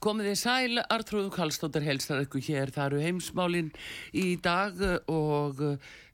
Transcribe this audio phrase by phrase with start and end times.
[0.00, 3.66] Komið þið sæl, Artrúðu Kallstóttir helstar ykkur hér, það eru heimsmálinn
[4.16, 4.78] í dag
[5.12, 5.60] og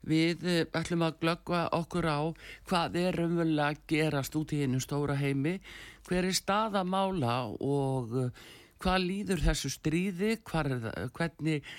[0.03, 0.43] við
[0.75, 2.19] ætlum að glöggva okkur á
[2.67, 5.55] hvað er umvölu að gerast út í hennu stóra heimi,
[6.03, 8.11] hver er staðamála og
[8.83, 11.71] hvað líður þessu stríði, er, hvernig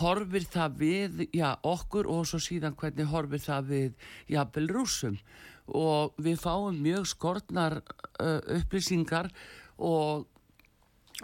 [0.00, 5.20] horfir það við já, okkur og svo síðan hvernig horfir það við jafnvel rúsum
[5.68, 9.28] og við fáum mjög skortnar uh, upplýsingar
[9.76, 10.30] og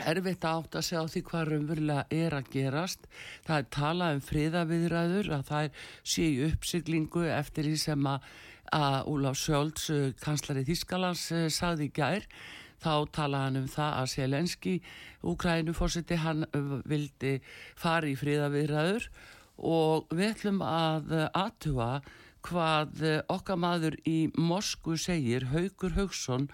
[0.05, 3.07] erfitt að segja á því hvað raunverulega er að gerast.
[3.47, 8.29] Það er talað um friðaviðræður að það sé í uppsiglingu eftir því sem að,
[8.77, 12.29] að Úláf Sjölds, eh, kanslari Þískalands, eh, sagði í gær.
[12.83, 14.75] Þá talaði hann um það að Selenski,
[15.25, 17.35] Úkrænufórsiti, hann eh, vildi
[17.75, 19.09] fara í friðaviðræður
[19.57, 22.03] og við ætlum að aðtuga
[22.47, 23.01] hvað
[23.33, 26.45] okkar maður í Moskvu segir, Haugur Haugsson,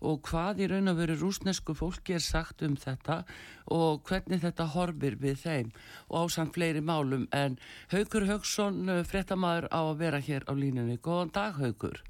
[0.00, 3.22] og hvað í raun og veru rúsnesku fólki er sagt um þetta
[3.70, 5.72] og hvernig þetta horfir við þeim
[6.08, 7.58] og ásang fleiri málum en
[7.92, 10.98] Haugur Haugsson, eh, frettamæður á að vera hér á línunni.
[10.98, 12.00] Góðan dag Haugur.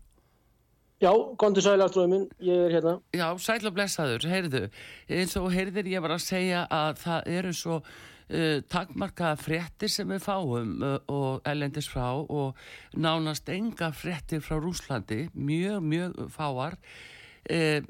[1.00, 2.98] Já, kontur sæl aftrúðuminn, ég er hérna.
[3.16, 4.66] Já, sæl og blessaður, heyrðu.
[5.08, 10.12] Eins og heyrðir ég var að segja að það eru svo uh, takmarkaða frettir sem
[10.12, 12.60] við fáum uh, og ellendis frá og
[12.92, 16.77] nánast enga frettir frá Rúslandi, mjög, mjög fáar.
[17.48, 17.80] E,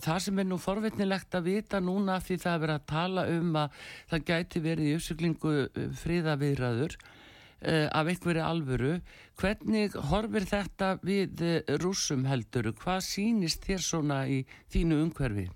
[0.00, 3.58] það sem er nú forvitnilegt að vita núna því það er verið að tala um
[3.60, 8.94] að það gæti verið í uppsöklingu e, fríðaviðraður e, af einhverju alvöru.
[9.40, 11.44] Hvernig horfir þetta við
[11.84, 12.72] rúsum heldur?
[12.80, 14.40] Hvað sínist þér svona í
[14.72, 15.50] þínu umhverfi?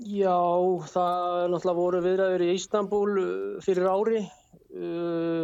[0.00, 0.40] Já,
[0.88, 3.16] það er náttúrulega voru viðræður í Ístanbúl
[3.60, 4.22] fyrir ári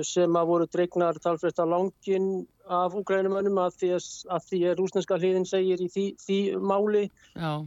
[0.07, 2.29] sem að voru dregnar talfræst að langin
[2.71, 4.05] af úgrænumönnum að því að,
[4.37, 7.09] að því að rúsneska hliðin segir í því, því máli.
[7.35, 7.65] Já.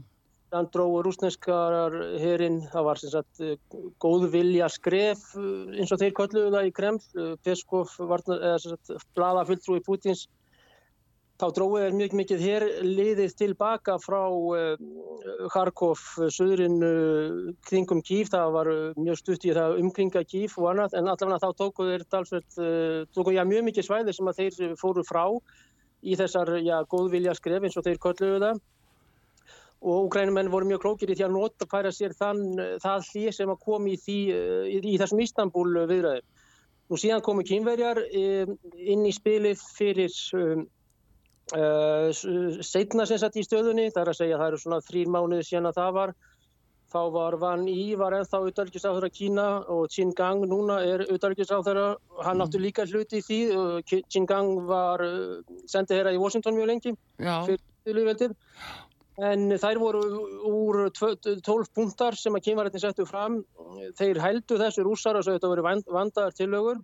[0.49, 3.41] Þann dróðu rúsneskar herinn, það var sem sagt
[4.01, 7.03] góð vilja skref eins og þeir kölluðu það í Kreml.
[7.45, 8.23] Peskov var
[9.13, 10.25] blada fulltrúi Putins
[11.39, 14.79] Þá dróið er mjög mikið hér liðið tilbaka frá uh,
[15.53, 16.01] Kharkov,
[16.35, 20.97] söðurinn uh, kringum Kíf, það var uh, mjög stutt í það umkringa Kíf og annað,
[20.99, 22.57] en allavega þá tókuð þeir talsveit,
[23.15, 25.21] tókuð já, mjög mikið svæði sem að þeir fóru frá
[26.03, 28.59] í þessar já, góðvilja skref eins og þeir kölluðu það
[29.79, 32.41] og úgrænumenn voru mjög klókir í því að nota færa sér þann,
[32.83, 34.17] það hlið sem að komi í, því,
[34.75, 36.27] í, í þessum Ístanbúl viðræðum.
[36.89, 40.11] Nú síðan komu kynverjar inn í spilið fyrir
[41.49, 45.47] setna sem satt í stöðunni, það er að segja að það eru svona þrýr mánuði
[45.47, 46.13] síðan að það var.
[46.89, 51.85] Þá var Van Í var ennþá auðvitaðrikiðsáþara Kína og Qin Gang núna er auðvitaðrikiðsáþara
[52.25, 52.45] hann mm.
[52.45, 53.39] áttu líka hluti í því
[54.09, 56.95] Qin Gang var uh, sendið herra í Washington mjög lengi
[57.85, 58.39] fyrir
[59.19, 60.01] en þær voru
[60.47, 63.41] úr 12 punktar sem að kynvarættin settu fram.
[63.99, 66.79] Þeir heldu þessu rúsar og þetta voru vandaðar tillögur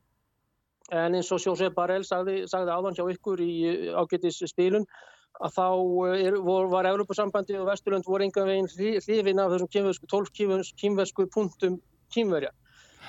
[0.91, 3.53] en eins og Jósef Barell sagði, sagði áðan hjá ykkur í
[3.97, 4.85] ágætis spilun
[5.44, 5.66] að þá
[6.09, 10.69] eh, er, vor, var Európa-sambandi og Vesturlund voru enga veginn hlifin af þessum kýmversku, 12
[10.81, 11.79] kýmversku punktum
[12.13, 12.53] kýmverja.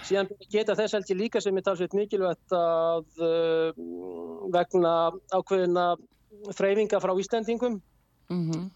[0.07, 3.79] Síðan geta þess held ég líka sem er talsveit mikilvægt að uh,
[4.53, 4.97] vegna
[5.33, 5.87] ákveðina
[6.53, 7.79] þreyfinga frá Íslandingum
[8.29, 8.67] mm -hmm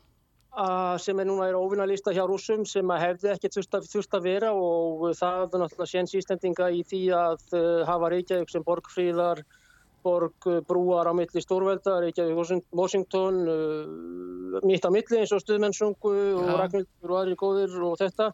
[0.99, 3.55] sem er núna er óvinnalista hjá rúsum sem hefði ekkert
[3.87, 8.51] þurft að vera og það er náttúrulega séns ístendinga í því að uh, hafa Reykjavík
[8.51, 9.45] sem borgfríðar,
[10.03, 17.15] borgbrúar á milli stórvelda, Reykjavík, Washington, uh, mitt á milli eins og stuðmennsungu og Ragnhildur
[17.15, 18.33] og aðri góðir og þetta.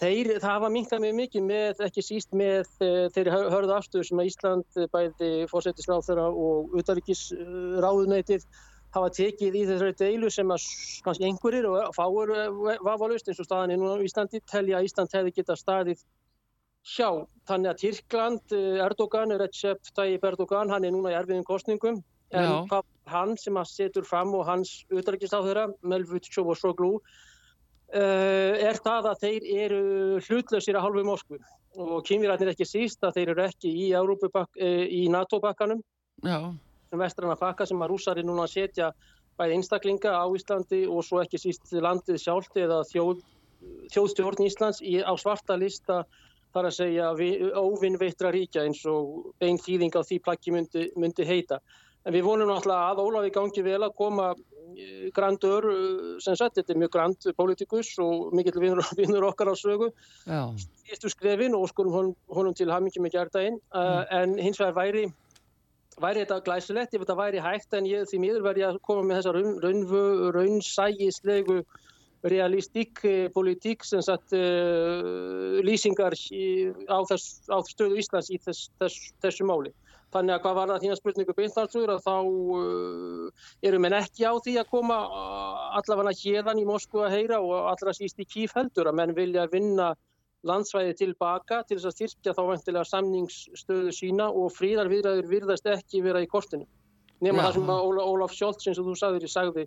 [0.00, 4.30] Þeir, það hafa minkað mjög mikið með, ekki síst með þeirri hörðu afstöðu sem að
[4.30, 8.46] Ísland bæði fórsetisráð þeirra og utarrikisráðunætið
[8.94, 10.64] hafa tekið í þessari deilu sem að
[11.04, 12.32] kannski einhverjir og fáur
[12.82, 16.02] vafalust eins og staðan er núna í Íslandi telja að Ísland hefði geta staðið
[16.86, 17.08] sjá.
[17.46, 22.66] Þannig að Tyrkland, eh, Erdogan, Recep Tayyip Erdogan, hann er núna í erfiðum kostningum en
[22.66, 22.82] Já.
[23.10, 27.00] hann sem að setur fram og hans auðvækistáðura, Melvut Sjófosoglu,
[27.90, 31.40] uh, er það að þeir eru hlutlausir að halvu Moskvu
[31.74, 35.82] og kynvirætnir ekki síst að þeir eru ekki í, í NATO-bakkanum.
[36.22, 36.54] Já
[36.90, 38.90] sem vestrana pakka sem að rúsari núna setja
[39.38, 43.22] bæði einstaklinga á Íslandi og svo ekki síst landið sjálft eða þjóð,
[43.94, 46.02] þjóðstjórn Íslands í, á svarta lista
[46.50, 47.12] þar að segja
[47.62, 51.60] óvinnveittra ríkja eins og einn þýðing á því plakki myndi, myndi heita.
[52.04, 56.56] En við vonum náttúrulega að Ólafi gangi vel að koma eh, grandur, eh, sem sagt,
[56.58, 59.92] þetta er mjög grand politikus og mikill vinnur, vinnur okkar á sögu.
[60.90, 63.60] Ístu skrefin og skulum honum, honum til hamingi með gerðdægin.
[63.70, 64.14] Uh, mm.
[64.18, 65.04] En hins vegar væri,
[66.00, 69.20] væri þetta glæsilegt, ef þetta væri hægt, en ég, því miður verði að koma með
[69.20, 69.34] þessa
[69.64, 70.02] raunvu,
[70.36, 71.62] raunsægislegu
[72.20, 73.00] realistík
[73.32, 79.72] politík sem sagt uh, lýsingar á, þess, á stöðu Íslands í þess, þess, þessu máli.
[80.10, 82.14] Þannig að hvað var það þína spurningu beintansur að þá
[82.58, 84.98] uh, eru menn ekki á því að koma
[85.78, 89.46] allavega hérðan í Moskva að heyra og allra síst í kýf heldur að menn vilja
[89.52, 89.94] vinna
[90.46, 96.22] landsvæði tilbaka til þess að styrkja þá vantilega samningsstöðu sína og fríðarviðræður virðast ekki vera
[96.24, 96.68] í kortinu.
[97.20, 99.66] Nefna það sem Ólaf Sjólt, sem þú sagðir, sagði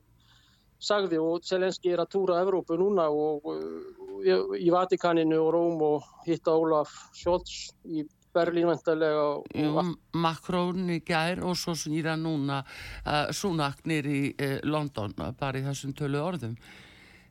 [0.84, 6.10] sagði og Selenski er að túra Evrópu núna og, og í Vatikaninu og Róm og
[6.28, 9.86] hitta Ólaf Scholz í Berlín vendarlega
[10.18, 15.94] Makrón í gær og svo snýra núna uh, Súnaknir í uh, London bara í þessum
[15.98, 16.58] tölu orðum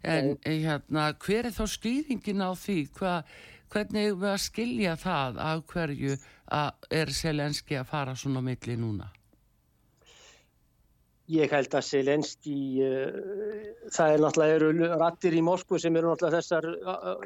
[0.03, 0.59] en Nei.
[0.65, 3.15] hérna hver er þá skýringin á því Hva,
[3.73, 6.21] hvernig við að skilja það af hverju
[6.53, 9.09] að er Selenski að fara svona milli núna
[11.31, 13.11] Ég held að Selenski, uh,
[13.95, 17.23] það er náttúrulega eru rattir í Moskvu sem eru náttúrulega þessar uh,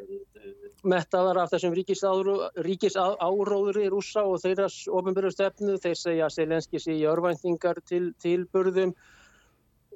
[0.87, 5.79] mettaðar af þessum ríkisáróður í rúsa og þeirras ofinbyrju stefnu.
[5.82, 8.93] Þeir segja að Selenski sé í örvæntingar til, til burðum.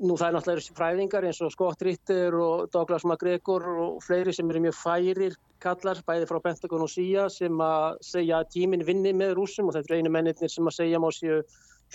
[0.01, 4.49] Nú það er náttúrulega fræðingar eins og Scott Ritter og Douglas MacGregor og fleiri sem
[4.49, 9.13] eru mjög færir kallar, bæði frá Pentagon og CIA sem að segja að tíminn vinni
[9.13, 11.43] með rúsum og þetta eru einu mennir sem að segja má séu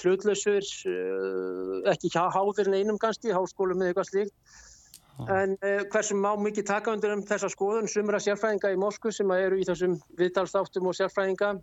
[0.02, 4.36] hlutlausur, eh, ekki háður en einum kannski, háskólum eða eitthvað slíkt.
[5.32, 7.88] En uh, hversum má mikið taka undir um þessa skoðun?
[7.88, 11.54] Sumra sérfræðinga í Moskvu sem eru í þessum viðtalstáttum og sérfræðinga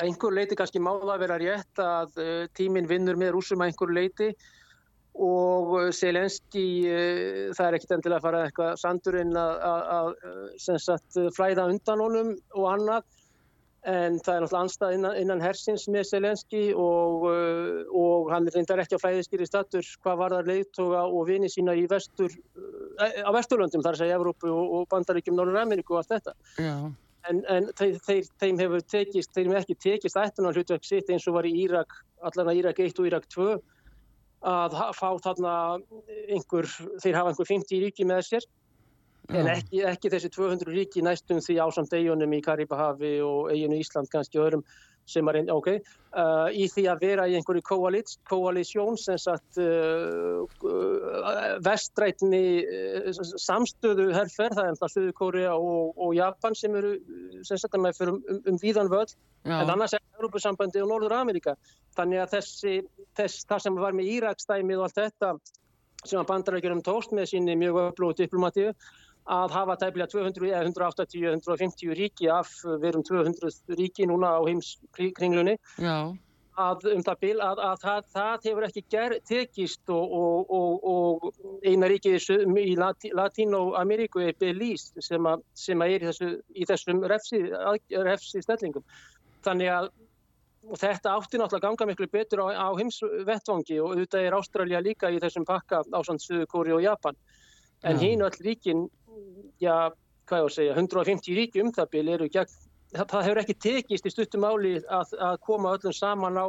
[0.00, 3.94] einhver leiti kannski má það vera rétt að uh, tíminn vinnur með rúsum að einhver
[3.98, 4.30] leiti
[5.12, 6.66] og Selenski
[7.52, 10.14] það er ekkit endilega að fara eitthvað sandurinn að
[11.36, 13.10] flæða undan honum og annað.
[13.82, 17.24] En það er náttúrulega anstað innan, innan hersins með Selenski og,
[17.98, 21.88] og hann reyndar ekki á flæðiskýri statur hvað var það leiðtoga og vini sína í
[21.90, 22.30] vestur,
[23.02, 26.36] á vesturlöndum þar að segja Evrópu og, og Bandaríkjum Norður Ameríku og allt þetta.
[26.62, 26.76] Já.
[27.30, 31.26] en, en þeir, þeir, þeim hefur tekist þeim hefur ekki tekist ættunar hlutverk sitt eins
[31.26, 33.48] og var í Írak, allan að Írak 1 og Írak 2
[34.42, 35.54] að fá þarna
[36.28, 36.68] einhver,
[37.02, 38.48] þeir hafa einhver 50 ríki með sér.
[39.30, 44.10] En ekki, ekki þessi 200 ríki næstum því ásamt eigunum í Karibahavi og eiginu Ísland
[44.10, 44.64] kannski öðrum
[45.08, 45.68] sem er einn, ok,
[46.14, 47.62] uh, í því að vera í einhverju
[48.28, 50.44] koalísjón sem sagt uh,
[51.64, 53.10] vestrætni uh,
[53.42, 56.94] samstöðu herrferð, það er alltaf Suðukóri og, og Japan sem eru
[57.42, 59.56] sem sagt að maður fyrir um, um, um víðan völd Já.
[59.58, 61.56] en annars er Europasambandi og Norður Amerika
[61.96, 62.76] þannig að þessi,
[63.18, 65.34] þess, það sem var með Íraksdæmið og allt þetta
[66.02, 68.72] sem að bandarækjurum tóst með síni mjög öflúið diplomatíu
[69.30, 72.50] að hafa tæmlega 200 eða 180, 150 ríki af
[72.82, 75.56] verum 200 ríki núna á heimskringlunni
[76.58, 80.84] að um það bil að, að það, það hefur ekki ger, tekist og, og, og,
[80.84, 82.76] og eina ríki í
[83.16, 87.40] Latín-Ameríku er Belize sem, a, sem að er í, þessu, í þessum refsi,
[88.04, 88.84] refsi stellingum
[89.46, 89.92] þannig að
[90.78, 95.18] þetta átti náttúrulega ganga miklu betur á, á heimsvettvangi og auðvitað er Ástralja líka í
[95.22, 97.18] þessum pakka ásand Suðukóri og Japan.
[97.82, 98.84] En hín öll ríkin
[99.62, 99.92] já,
[100.28, 102.60] hvað ég að segja, 150 ríki um það byrju eru gegn,
[102.98, 106.46] það hefur ekki tekist í stuttum áli að, að koma öllum saman á,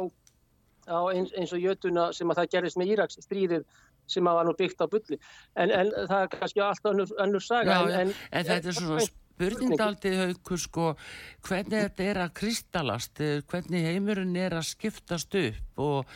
[0.90, 3.66] á eins, eins og jötuna sem að það gerist með Íraks stríðið
[4.10, 5.18] sem að var nú byggt á bulli.
[5.56, 8.76] En, en það er kannski alltaf önnur, önnur saga já, en, en, en þetta er
[8.78, 10.88] svona spurningdaldið haugur sko
[11.44, 16.10] hvernig þetta er að kristalast eh, hvernig heimurinn er að skiptast upp og,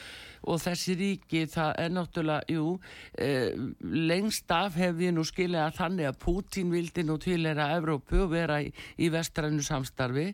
[0.47, 2.77] og þessi ríki það er náttúrulega, jú
[3.19, 3.51] eh,
[3.83, 8.33] lengst af hef ég nú skilja að þannig að Pútín vildi nú tilera Evrópu og
[8.33, 10.31] vera í, í vestrannu samstarfi.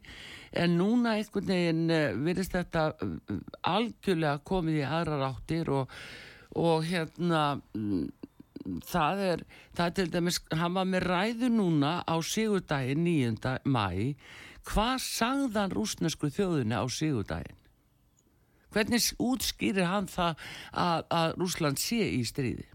[0.55, 3.41] En núna einhvern veginn eh, virðist þetta eh,
[3.73, 5.97] algjörlega komið í aðra ráttir og,
[6.61, 8.05] og hérna mm,
[8.87, 9.45] það er,
[9.77, 13.59] það er til dæmis, hann var með ræðu núna á sígudaginn 9.
[13.65, 14.15] mæ,
[14.71, 17.61] hvað sagðan rúsnesku þjóðinu á sígudaginn?
[18.75, 20.41] Hvernig útskýrir hann það
[20.73, 22.67] að, að Rúsland sé í stríði?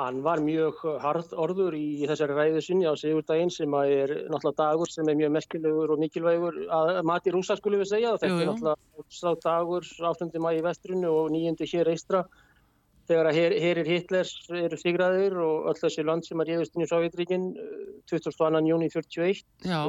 [0.00, 4.88] Hann var mjög hard orður í þessari ræðu sinni á Sigurdaginn sem er náttúrulega dagur
[4.88, 8.14] sem er mjög merkilegur og mikilvægur að mati rúsa skulum við segja.
[8.22, 8.44] Þetta jú, jú.
[8.46, 10.30] er náttúrulega dagur 8.
[10.40, 11.68] mæ í vestrinu og 9.
[11.74, 12.22] hér eistra
[13.10, 16.86] þegar að her, herir Hitlers eru sigraðir og öll þessi land sem að réðust inn
[16.86, 17.46] í Sovjetríkin
[18.10, 18.62] 22.
[18.70, 19.80] júni 41 Já.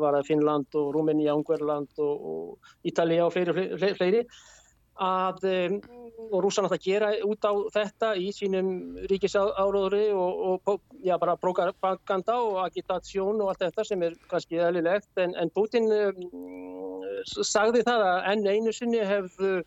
[0.00, 4.24] var það Finnland og Rúmeni, Ungverland og, og Ítalija og fleiri, fleiri, fleiri
[5.00, 5.80] að um,
[6.30, 8.68] og rúsan átt að gera út á þetta í sínum
[9.08, 15.22] ríkisáróðri og, og já, bara propaganda og agitasjón og allt þetta sem er kannski eðlilegt
[15.22, 16.20] en, en Putin um,
[17.24, 19.60] sagði það að enn einu sinni hefðu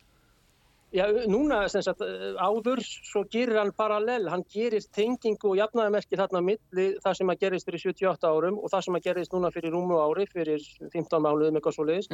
[0.94, 2.02] já, núna sagt,
[2.38, 7.46] áður svo gerir hann parallell, hann gerir tengingu og jafnaðamerki þarna milli það sem að
[7.46, 11.24] gerist fyrir 78 árum og það sem að gerist núna fyrir rúmu ári fyrir 15
[11.24, 12.12] mánuðum eitthvað svo leiðis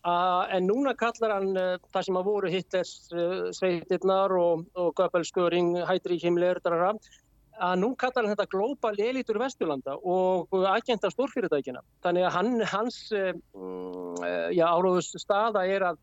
[0.00, 4.94] Uh, en núna kallar hann uh, það sem að voru Hitlers uh, sveitirnar og, og
[4.96, 11.82] Göbelsköring, Hætri Himmler að nú kallar hann þetta glóbal elitur Vesturlanda og agenda stórfyrirtækina.
[12.00, 14.24] Þannig að hann, hans mm,
[14.56, 16.00] áróðus staða er að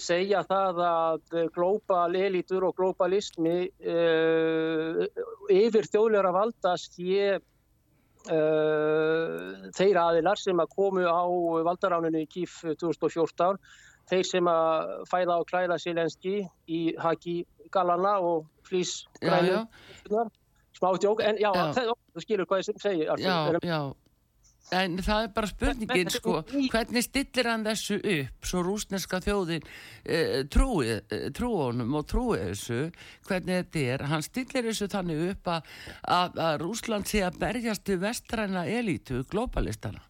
[0.00, 3.58] segja það að glóbal elitur og glóbalismi
[5.54, 7.40] yfir þjóðleira valda sé
[8.24, 11.28] Uh, þeir aðilar sem að komu á
[11.66, 13.58] valdaráninu í KIF 2014
[14.08, 17.34] þeir sem að fæða og klæða Silenski í haki
[17.74, 21.66] galana og flýs smá tjók en já, já.
[21.76, 23.78] Það, þú skilur hvað ég segir Já, já
[24.72, 26.38] En það er bara spurningin sko,
[26.72, 32.88] hvernig stillir hann þessu upp svo rúsneska þjóðin e, trúi, e, trúonum og trúi þessu,
[33.28, 38.64] hvernig þetta er, hann stillir þessu þannig upp að, Rúsland sé að berjast til vestræna
[38.64, 40.00] elitu, globalistana.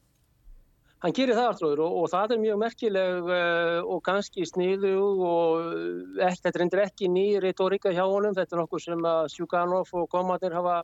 [1.03, 4.95] Hann gerir það alltaf og, og það er mjög merkileg uh, og ganski sniðu
[5.27, 5.75] og
[6.17, 10.57] þetta er ekki ný retorika hjá honum, þetta er nokkuð sem að Sjúkanov og Komadir
[10.57, 10.79] hafa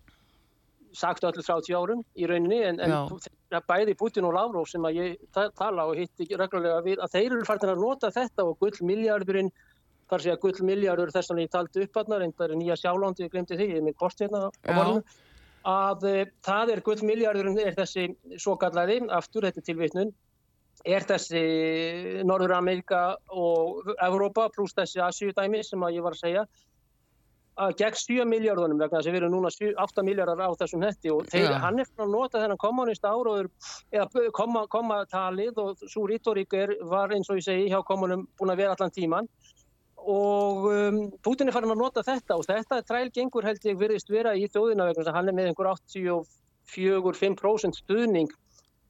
[0.96, 5.00] sagt öllu frá tíu árum í rauninni en, en bæði Putin og Lavrov sem að
[5.00, 9.52] ég tala og hitti reglulega við að þeir eru færðin að nota þetta og gullmiljardurinn
[10.10, 13.34] þar sé að gullmiljardur þess að ég taldi upp að það er nýja sjálflandi, ég
[13.34, 15.04] glemti því, ég er með kost hérna á borðinu
[15.70, 18.08] að e, það er gullmiljardurinn er þessi
[18.40, 20.12] svo kallaði, aftur þetta tilvitnun
[20.88, 21.42] er þessi
[22.24, 26.46] Norður Amerika og Evrópa pluss þessi Asíu dæmi sem að ég var að segja
[27.78, 31.08] gegn 7 miljardunum vegna þess að við erum núna 7, 8 miljardar á þessum hetti
[31.12, 31.58] og þeir, ja.
[31.64, 33.46] hann er frá að nota þennan kommunist áraður
[33.92, 36.50] eða koma, koma talið og svo rítorík
[36.88, 39.26] var eins og ég segi hjá komunum búin að vera allan tíman
[40.00, 44.30] og um, Putin er farin að nota þetta og þetta trælgengur held ég virðist vera
[44.32, 48.30] í þjóðina vegna þess að hann er með einhver 84-5% stuðning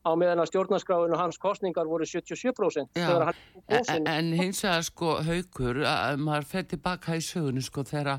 [0.00, 6.22] á meðan að stjórnarskráinu hans kostningar voru 77% en, en hins vegar sko haugur að
[6.24, 8.16] maður fer tilbaka í sögunu sko þegar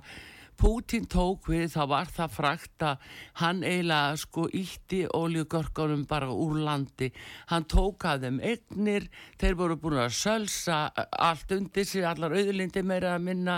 [0.61, 3.05] Pútin tók við þá var það frækt að
[3.41, 7.07] hann eiginlega sko ítti óljugörgunum bara úr landi.
[7.49, 9.07] Hann tók að þeim egnir
[9.41, 10.83] þeir voru búin að sölsa
[11.17, 13.57] allt undir sig, allar auðlindi meira að minna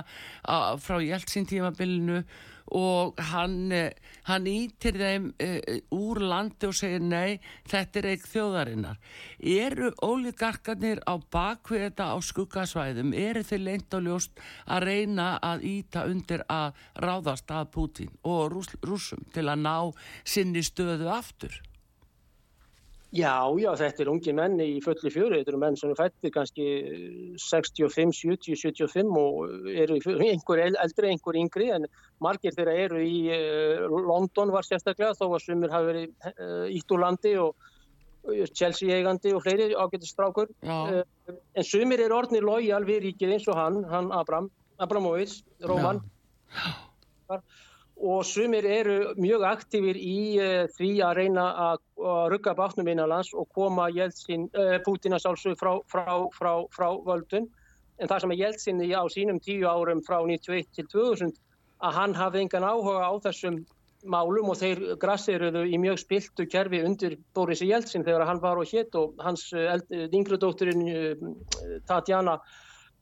[0.79, 2.21] frá Jeltsin tímabilinu
[2.71, 3.91] og hann, eh,
[4.29, 5.57] hann ítir þeim uh,
[5.91, 7.39] úr landi og segir nei,
[7.69, 9.01] þetta er ekki þjóðarinnar.
[9.39, 15.67] Eru ólíkarkarnir á bakvið þetta á skuggasvæðum, eru þeir leint og ljóst að reyna að
[15.73, 19.77] íta undir að ráðast að Putin og rús, rúsum til að ná
[20.23, 21.61] sinni stöðu aftur?
[23.13, 26.31] Já, já, þetta er ungi menn í fulli fjöru, þetta eru menn sem er fættir
[26.33, 26.63] kannski
[27.37, 31.85] 65, 70, 75 og eru einhver eldri, einhver yngri en
[32.25, 37.03] margir þeirra eru í uh, London var sérstaklega þó að sumir hafi verið ítt úr
[37.05, 37.69] landi og
[38.55, 43.81] Chelsea eigandi og fleiri ágættistrákur en sumir eru orðnir lojal við ríkið eins og hann,
[43.93, 44.49] hann Abram,
[44.81, 46.01] Abramovic, Róman
[47.29, 47.45] og
[48.23, 51.77] sumir eru mjög aktífir í uh, því að reyna að
[52.33, 57.47] rugga bátnum innanlands og koma Jeltsin, uh, Putin að sálsög frá, frá, frá, frá völdun
[57.99, 61.33] en það sem að Jeltsin á sínum tíu árum frá 1991 til 2000
[61.83, 63.61] að hann hafði engan áhuga á þessum
[64.03, 68.67] málum og þeir grassiruðu í mjög spiltu kerfi undir Boris Jeltsin þegar hann var og
[68.67, 69.77] hétt og hans uh,
[70.09, 71.37] yngru dótturinn
[71.87, 72.39] Tatjana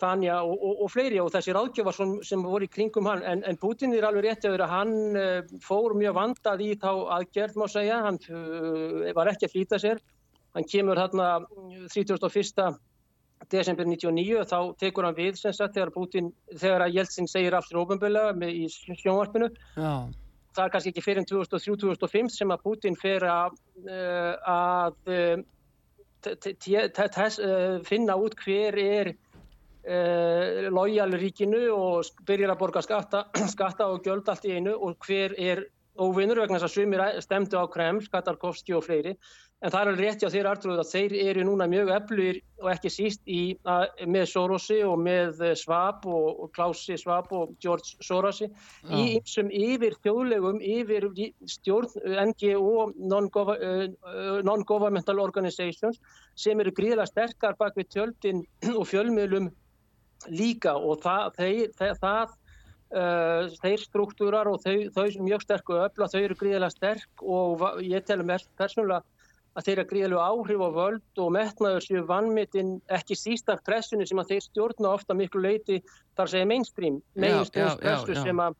[0.01, 3.43] Tanja og, og, og fleiri og þessi ráðgjöfar sem, sem voru í kringum hann en,
[3.48, 7.67] en Putin er alveg rétti að hann uh, fór mjög vandað í þá aðgerð má
[7.72, 10.01] segja, hann uh, var ekki að flýta sér,
[10.58, 11.27] hann kemur hérna
[11.93, 12.79] 31.
[13.51, 17.84] desember 99 þá tekur hann við sem sagt þegar Putin, þegar að Jeltsin segir aftur
[17.86, 19.93] ofinböla í sjónvarpinu Já.
[20.58, 23.58] það er kannski ekki fyrir 2003-2005 sem að Putin fer að,
[24.51, 24.93] að
[27.88, 29.15] finna út hver er
[29.81, 33.23] Uh, lojal ríkinu og byrjar að borga skatta,
[33.55, 35.63] skatta og gjöld allt í einu og hver er
[35.97, 39.15] óvinnur vegna þess að sumir stemdu á Kreml, Katarkovski og fleiri
[39.61, 42.89] En það er rétti á þeirra artrúið að þeir eru núna mjög öflugir og ekki
[42.89, 48.47] síst í, að, með Sorosi og með Svab og, og Klausi Svab og George Sorosi
[48.47, 48.53] Já.
[48.89, 51.13] í einsum yfir þjóðlegum, yfir
[51.45, 51.93] stjórn
[52.31, 56.01] NGO Non-Governmental non Organizations
[56.33, 58.41] sem eru gríðilega sterkar bak við tjöldin
[58.79, 59.53] og fjölmiðlum
[60.29, 62.37] líka og það, þeir, þeir, það
[62.91, 67.61] Uh, þeir struktúrar og þau, þau mjög sterk og öfla, þau eru gríðilega sterk og
[67.87, 68.27] ég telum
[68.59, 68.99] persónulega
[69.55, 74.19] að þeirra gríðalegu áhrif á völd og metnaður séu vannmitinn ekki síst af pressunni sem
[74.21, 75.81] að þeir stjórna ofta miklu leiti
[76.19, 78.59] þar segja mainstream, mainstream pressu sem að,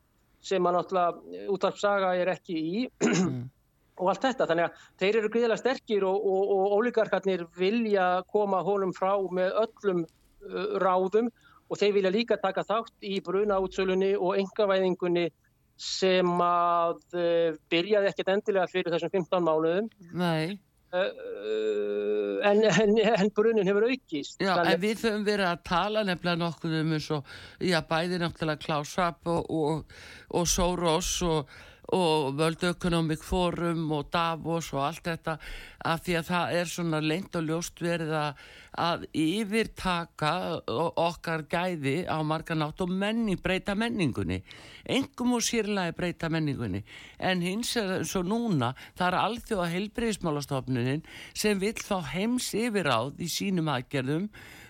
[0.51, 3.38] sem að náttúrulega útvarpsaga er ekki í mm.
[4.01, 4.50] og allt þetta.
[4.51, 9.56] Þannig að þeir eru gríðalega sterkir og, og, og ólíkarkarnir vilja koma honum frá með
[9.63, 11.32] öllum uh, ráðum
[11.72, 15.30] og þeir vilja líka taka þátt í brunaútsölunni og engavæðingunni
[15.82, 19.88] sem að uh, byrjaði ekkert endilega fyrir þessum 15 mánuðum.
[20.20, 20.60] Nei.
[20.92, 26.42] Uh, en, en, en brunin hefur aukist Já, en við höfum verið að tala nefnilega
[26.42, 27.30] nokkuð um eins og,
[27.63, 29.94] já, bæði náttúrulega Klaus Rapp og, og,
[30.36, 31.54] og Soros og
[31.92, 35.36] og World Economic Forum og Davos og allt þetta
[35.92, 40.34] að því að það er svona lengt og ljóst verið að, yfirtaka
[40.72, 44.40] okkar gæði á marganátt og menni breyta menningunni.
[44.88, 46.84] Engum og sírlega breyta menningunni.
[47.20, 53.28] En hins er svo núna það er alþjóða heilbreyðismálastofnunin sem vil þá heims yfiráð í
[53.32, 54.30] sínum aðgerðum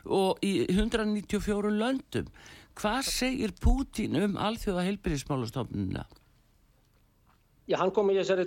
[0.10, 2.34] og í 194 löndum.
[2.82, 6.08] Hvað segir Pútín um alþjóða heilbreyðismálastofnunina?
[7.72, 8.44] Já, hann kom í þessari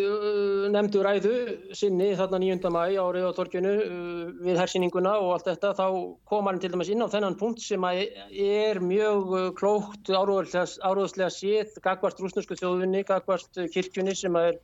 [0.00, 1.32] uh, nefndu ræðu
[1.76, 2.70] sinni þarna 9.
[2.72, 5.88] mæ á Rauðatorkjunu uh, við hersýninguna og allt þetta, þá
[6.30, 12.24] kom hann til dæmis inn á þennan punkt sem er mjög klókt áróðslega séð, gagvart
[12.24, 14.56] rúsnesku þjóðunni, gagvart kirkjunni sem er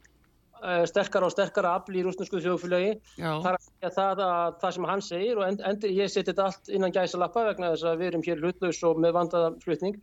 [0.88, 2.96] sterkara og sterkara afl í rúsnesku þjóðfélagi.
[3.20, 6.92] Það er það, að, það sem hann segir og endur ég seti þetta allt innan
[6.96, 9.96] gæsa lappa vegna þess að við erum hér hlutlaus og með vandaða flutning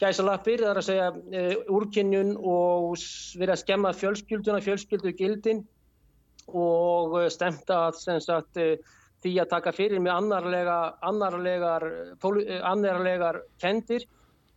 [0.00, 1.42] gæsalappir, það er að segja e,
[1.78, 2.94] úrkynnjun og
[3.38, 5.64] verið að skemma fjölskylduna, fjölskyldu gildin
[6.48, 8.78] og e, stemta að sagt, e,
[9.22, 11.88] því að taka fyrir með annarlega, annarlegar,
[12.70, 14.06] annarlegar kendir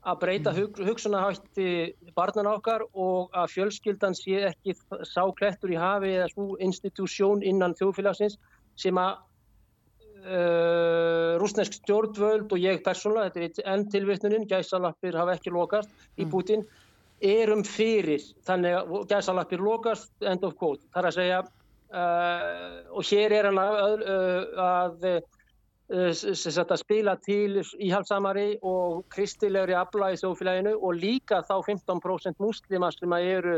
[0.01, 4.75] að breyta hug, hugsunahætti barnan okkar og að fjölskyldan sé ekki
[5.05, 8.37] sá klettur í hafi eða svo institusjón innan þjóðfélagsins
[8.81, 9.19] sem að
[10.21, 15.89] Uh, rúsnesk stjórnvöld og ég persónulega, þetta er enn tilvittnunin gæsalappir hafa ekki lokast
[16.21, 16.61] í Putin
[17.25, 22.45] erum fyrir þannig að gæsalappir lokast end of quote, þar að segja uh,
[22.93, 24.05] og hér er hann að,
[24.61, 25.09] að,
[25.89, 32.93] að, að spila til íhalsamari og kristilegri afla í þjófélaginu og líka þá 15% muslima
[32.93, 33.57] sem eru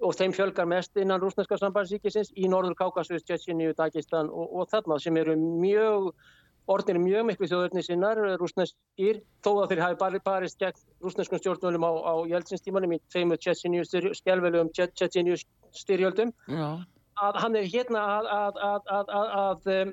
[0.00, 4.98] og þeim fjölgar mest innan rúsneska sambandsíkisins í Norður Kákasus, Tjetsinju, Dagestan og, og þarna
[5.02, 6.12] sem eru mjög
[6.70, 11.92] orðinir mjög miklu þjóðurni sinnar rúsneskir, þó að þeir hafi barist gegn rúsneskum stjórnvölum á,
[12.06, 13.86] á jælsinstímanum í tveimu Tjetsinju
[14.20, 15.38] skjálfvelum Tjetsinju
[15.76, 16.32] styrjöldum.
[17.20, 19.10] Að hann er hérna að, að, að,
[19.40, 19.92] að um,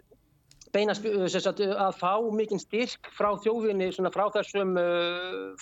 [0.76, 4.78] beina að fá mikinn styrk frá þjóðinni, frá þessum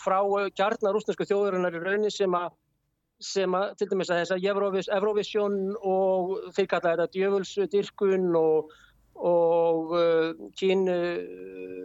[0.01, 0.19] frá
[0.57, 2.51] kjarnar rúsnesku þjóðurinnar í raunin sem að
[3.25, 4.47] sem að til dæmis að þess að
[4.99, 8.73] Eurovision og þeir kalla þetta djöfulsdyrkun og,
[9.31, 11.83] og uh, kín uh,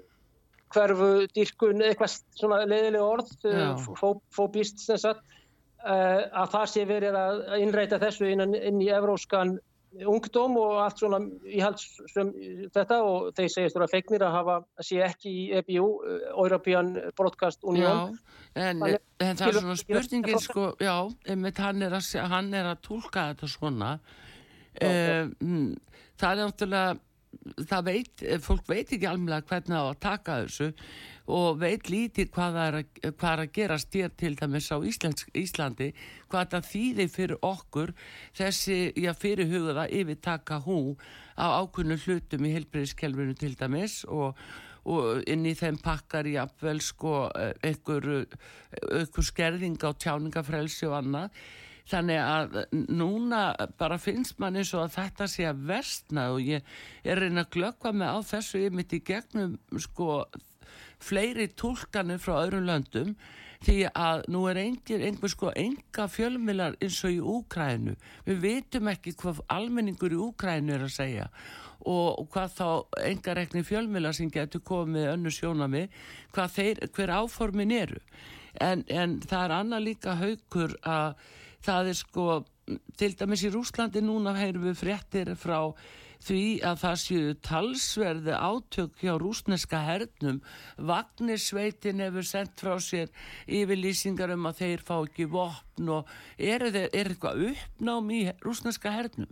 [0.70, 5.24] hverfu dyrkun, eitthvað svona leiðilega orð, uh, fó, fóbist sem sagt,
[5.82, 9.56] uh, að það sé verið að innræta þessu inn, inn í evróskan
[10.06, 12.30] ungdóm og allt svona íhalds sem
[12.74, 15.88] þetta og þeir segist að fegnir að hafa að sé ekki í EBU,
[16.30, 18.16] European Broadcast Union.
[18.54, 20.94] En, en það er svona spurningin sko, já,
[21.26, 23.92] einmitt hann er að, hann er að tólka þetta svona.
[24.80, 25.72] Um,
[26.20, 26.98] það er náttúrulega
[27.70, 30.70] það veit, fólk veit ekki alveg hvernig það á að taka þessu
[31.30, 35.26] og veit lítið hvað er að, hvað er að gera styr til dæmis á Íslands,
[35.36, 35.90] Íslandi
[36.30, 37.94] hvað það þýðir fyrir okkur
[38.36, 40.80] þessi, já, fyrir hugaða yfirtaka hú
[41.38, 44.36] á ákunnu hlutum í helbreyðskelvinu til dæmis og,
[44.84, 47.30] og inn í þeim pakkar í apvel sko
[47.62, 48.26] einhver,
[49.30, 51.42] skerðing á tjáningafrelsi og annað.
[51.90, 52.58] Þannig að
[52.92, 53.40] núna
[53.80, 56.66] bara finnst mann eins og að þetta sé að verstna og ég
[57.02, 60.22] er reyna að glöggva mig á þessu ég mitt í gegnum sko
[61.00, 63.14] fleiri tólkanir frá öðrum löndum
[63.64, 67.96] því að nú er engir einhver sko enga fjölmilar eins og í Úkrænu
[68.28, 71.26] við veitum ekki hvað almenningur í Úkrænu er að segja
[71.88, 72.68] og hvað þá
[73.08, 75.86] enga rekni fjölmilar sem getur komið önnu sjónami
[76.34, 78.00] hvað þeir, hver áformin eru.
[78.60, 81.14] En, en það er annað líka haugur að
[81.64, 82.26] það er sko,
[83.00, 85.72] til dæmis í Rúslandi núna heyrum við fréttir frá
[86.26, 90.40] því að það séu talsverði átök hjá rúsneska hernum
[90.76, 93.12] Vagnisveitin hefur sendt frá sér
[93.48, 98.92] yfirlýsingar um að þeir fá ekki vopn og er, er, er eitthvað uppnám í rúsneska
[98.94, 99.30] hernum?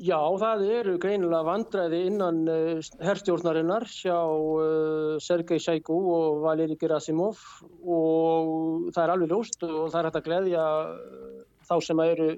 [0.00, 7.42] Já, það eru greinilega vandræði innan uh, herrstjórnarinnar hjá uh, Sergei Sjækú og Valeri Gerasimov
[7.84, 12.30] og það er alveg ljóst og það er hægt að gleyðja uh, þá sem eru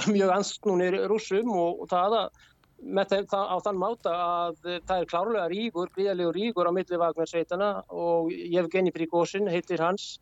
[0.14, 2.48] mjög ansnúnir rúsum og, og það að
[2.82, 7.68] með þeim, á þann máta að það er klárlega ríkur, gríðalegur ríkur á milli Vagnarsveitana
[7.94, 10.16] og Jevgeni Prigósin heitir hans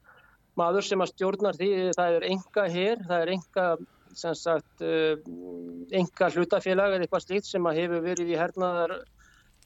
[0.58, 3.66] maður sem að stjórnar því, það er enga hér, það er enga
[4.18, 8.96] sem sagt enga uh, hlutafélag eða eitthvað slíkt sem hefur verið í hernaðar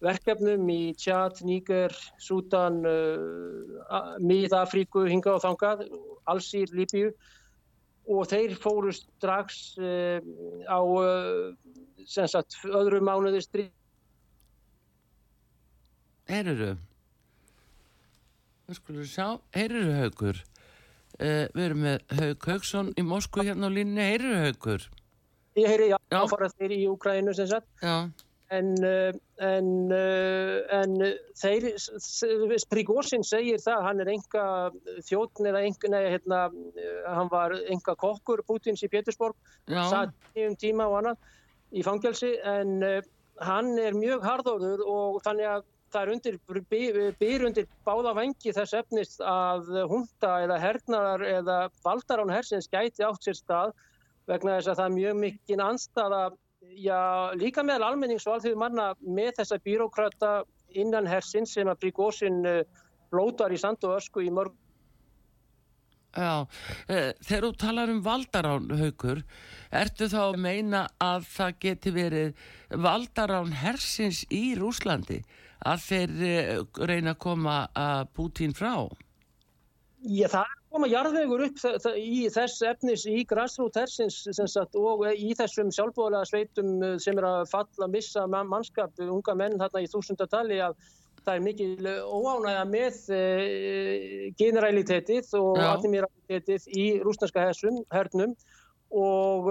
[0.05, 5.87] verkefnum í Tjad, Níger, Sútan, uh, Mið-Afríku, hinga og þangað,
[6.31, 7.15] Allsýr, Líbíu
[8.05, 10.19] og þeir fóru strax uh,
[10.69, 10.81] á
[12.05, 13.71] sem sagt öðru mánuði stríð.
[19.09, 20.39] Sjá, heyruru haugur.
[21.15, 24.87] Uh, við erum með Haug Haugsson í Moskvu hérna á línni, heyrir Haugur?
[25.55, 26.17] Ég heyri, já, já.
[26.19, 27.69] áfarað þeir í Úkrænu sem sagt
[28.57, 29.11] en, uh,
[29.45, 30.95] en, uh, en
[31.41, 31.71] þeir
[32.71, 34.47] Prigósin segir það hann er enga
[35.09, 36.41] þjóttn eða enga, neða hérna
[37.17, 39.37] hann var enga kokkur Putins í Pétursborg
[39.69, 41.31] satt í um tíma og annað
[41.75, 42.37] í fangelsi.
[42.47, 42.79] En
[43.43, 45.65] hann er mjög harðorður og þannig að
[45.95, 46.39] það er undir,
[47.21, 53.27] byr undir báða vengi þess efnist að hunda eða hernaðar eða valdarán hersins gæti átt
[53.27, 53.75] sér stað
[54.31, 56.23] vegna þess að það er mjög mikinn anstaða,
[56.79, 60.35] já líka meðal almennings og alþjóðu manna með þessa býrókrata
[60.75, 62.43] innan hersins sem að Bríkósin
[63.13, 64.55] blótar í sand og ösku í mörg.
[66.15, 66.47] Já,
[66.87, 69.25] þegar þú talar um valdarán haugur,
[69.75, 72.45] ertu þá að meina að það geti verið
[72.87, 75.25] valdarán hersins í Rúslandi?
[75.65, 78.75] að þeir eh, reyna að koma að Putin frá?
[80.05, 81.61] Já, það er koma jarðvegur upp
[81.95, 84.17] í þess efnis í grassrút hersins
[84.75, 89.85] og í þessum sjálfbóðlega sveitum eh, sem er að falla missa mannskap, unga menn þarna
[89.85, 90.75] í þúsundatali að
[91.25, 92.99] það er mikil óánægja með
[94.37, 97.47] generalitetið og admiralitetið í rúsnarska
[97.95, 98.35] hernum.
[98.93, 99.49] Og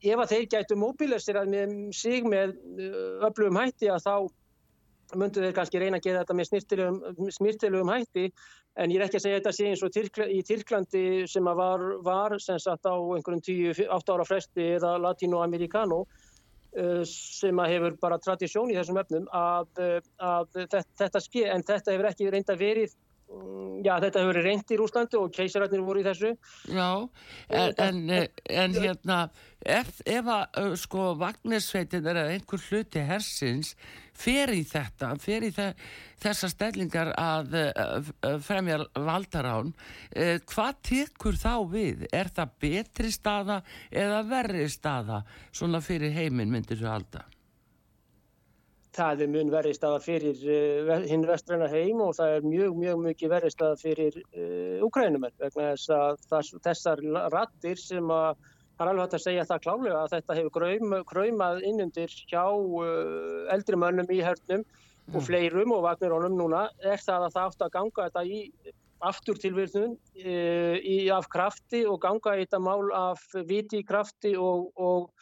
[0.00, 2.54] ef að þeir gætu móbilistir að með sig með
[3.28, 4.14] öflugum hætti að þá
[5.18, 6.48] myndu þeir kannski reyna að gera þetta með
[7.36, 8.26] smýrtilugum hætti
[8.78, 11.84] en ég er ekki að segja þetta sé eins og Tyrkla, í Tyrklandi sem var,
[12.06, 18.72] var sem sagt á einhverjum 10-8 ára fresti eða latinoamerikano uh, sem hefur bara tradisjón
[18.72, 20.00] í þessum efnum að, uh,
[20.32, 22.98] að þetta, þetta ske en þetta hefur ekki reynda verið
[23.30, 26.32] Mm, já, þetta hefur verið reynd í Rúslandi og keisararnir voru í þessu.
[26.66, 26.88] Já,
[27.54, 28.00] en, en,
[28.64, 29.18] en hérna,
[29.62, 33.76] ef, ef að sko vagnisveitin er að einhver hluti hersins
[34.20, 35.50] fer í þetta, fer í
[36.20, 37.56] þessa stellingar að
[38.44, 39.72] fremja valdarán,
[40.52, 42.06] hvað tekur þá við?
[42.12, 47.26] Er það betri staða eða verri staða svona fyrir heiminn myndir þú halda?
[48.96, 53.02] það er mun verið staða fyrir uh, hinn vestræna heim og það er mjög, mjög
[53.04, 57.04] mjög verið staða fyrir uh, Ukrænumenn vegna þess að þess, þessar
[57.34, 58.48] rattir sem að
[58.80, 62.44] það er alveg hægt að segja það klálega að þetta hefur kraum, kraumað innundir hjá
[62.48, 65.16] uh, eldri mönnum í hörnum mm.
[65.18, 66.62] og fleirum og vagnirónum núna.
[66.80, 68.40] Er það að það átt að ganga þetta í
[69.10, 75.12] aftur tilvirðun uh, af krafti og ganga í þetta mál af viti krafti og, og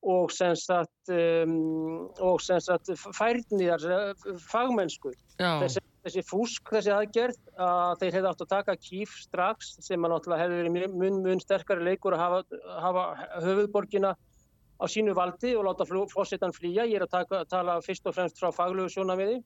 [0.00, 3.82] og sem sagt, um, og sem sagt færniðar
[4.48, 5.10] fagmennsku.
[5.36, 10.14] Þessi, þessi fúsk, þessi aðgerð að þeir hefði átt að taka kýf strax sem að
[10.14, 13.04] náttúrulega hefði verið mun, mun sterkari leikur að hafa, hafa
[13.44, 14.14] höfuðborgina
[14.80, 18.40] á sínu valdi og láta fósittan flýja, ég er að taka, tala fyrst og fremst
[18.40, 19.42] frá faglögu sjónaviði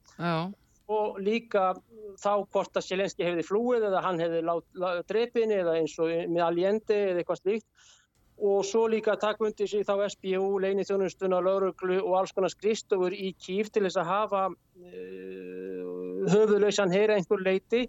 [0.95, 1.73] og líka
[2.21, 4.43] þá hvort að Sjelenski hefði flúið eða hann hefði
[5.09, 7.87] drepin eða eins og með aljendi eða eitthvað slíkt
[8.35, 13.13] og svo líka takk undir sig þá SBU, leinið þjónustuna, lauruglu og alls konar skristofur
[13.15, 17.85] í kýf til þess að hafa uh, höfuðlausan heyra einhver leiti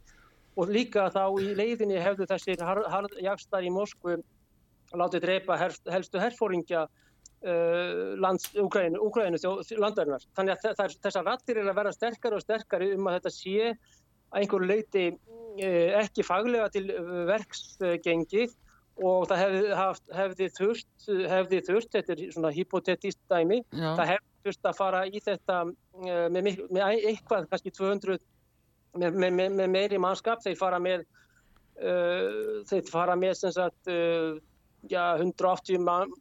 [0.56, 2.62] og líka þá í leiðinni hefðu þessir
[3.24, 4.20] jagstar í Moskvu
[4.96, 6.86] látið drepa her, helstu herfóringja
[8.16, 9.38] lands, Ukraínu, Ukraínu
[9.78, 10.24] landarinnar.
[10.34, 14.40] Þannig að þessar rattir er að vera sterkari og sterkari um að þetta sé að
[14.40, 16.86] einhver leiti uh, ekki faglega til
[17.28, 18.56] verksgengið
[18.96, 23.90] og það hefði, haft, hefði þurft hefði þurft, þetta er svona hypotetist dæmi, Já.
[23.98, 28.18] það hefði þurft að fara í þetta eh, með, með, með eitthvað, kannski 200
[28.96, 34.38] með, með meiri mannskap, þeir fara með uh, þeir fara með sem sagt uh,
[34.92, 36.12] 180.000 man,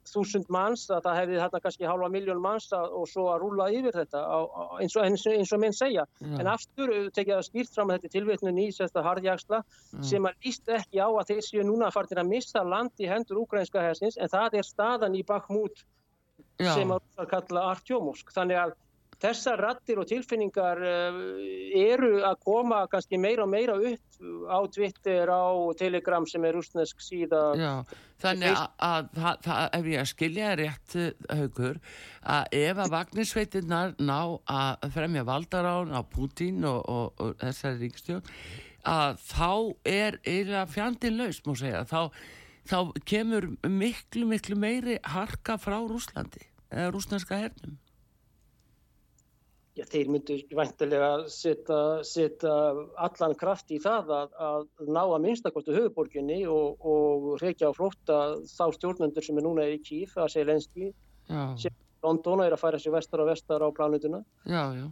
[0.49, 3.95] manns að það hefði þarna kannski halva miljón manns að, og svo að rúla yfir
[3.95, 6.05] þetta á, á, eins, og, eins, eins og minn segja.
[6.21, 6.39] Ja.
[6.41, 10.05] En aftur tekja það skýrt fram að þetta tilvétnun í sérsta hardjagsla ja.
[10.11, 13.03] sem að líst ekki á að þeir séu núna að fara til að missa land
[13.03, 15.85] í hendur ukrainska hersins en það er staðan í Bakhmut
[16.59, 18.31] sem að kalla Artjómovsk.
[18.35, 18.75] Þannig að
[19.23, 21.19] þessar rattir og tilfinningar uh,
[21.79, 27.01] eru að koma kannski meira og meira upp á Twitter, á Telegram sem er rúsnesk
[27.03, 27.41] síða.
[27.59, 27.71] Já,
[28.23, 30.97] þannig að, að, að ef ég skilja rétt
[31.29, 31.81] haugur
[32.25, 38.23] að ef að vagnisveitinnar ná að fremja valdarán á Putin og, og, og þessari ríkstjón
[38.85, 39.51] að þá
[39.89, 42.01] er eiginlega fjandin laus, múið segja, þá,
[42.69, 42.77] þá
[43.09, 47.79] kemur miklu, miklu meiri harka frá Rúslandi, eða rúsneska hernum.
[49.75, 52.51] Já, þeir myndu væntilega setja, setja
[53.03, 58.19] allan kraft í það að, að ná að minnstakostu höfuborginni og, og reykja á flótta
[58.47, 60.93] þá stjórnendur sem er núna í Kíf, að segja lenski,
[61.59, 64.21] sem London er að færa sér vestar og vestar á plánutuna.
[64.47, 64.85] Já, já.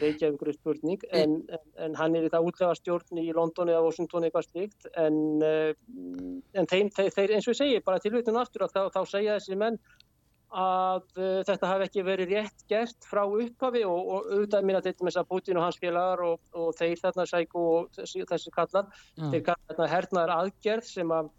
[0.00, 3.68] Reykja ykkur er spurning, en, en, en hann er í það útlega stjórn í London
[3.68, 5.74] eða Washington eitthvað slikt, en, eh,
[6.56, 9.36] en þeim, þeir, þeir, eins og ég segi, bara tilvitun aftur að þá, þá segja
[9.36, 9.76] þessi menn
[10.52, 14.88] að uh, þetta hafi ekki verið rétt gert frá upphafi og, og auðvitað mín að
[14.88, 18.52] þetta með þess að Putin og hans félagar og, og þeir þarna sæku og þessi,
[18.52, 19.30] kallar mm.
[19.32, 21.30] þeir kallar þarna hernaðar aðgerð sem að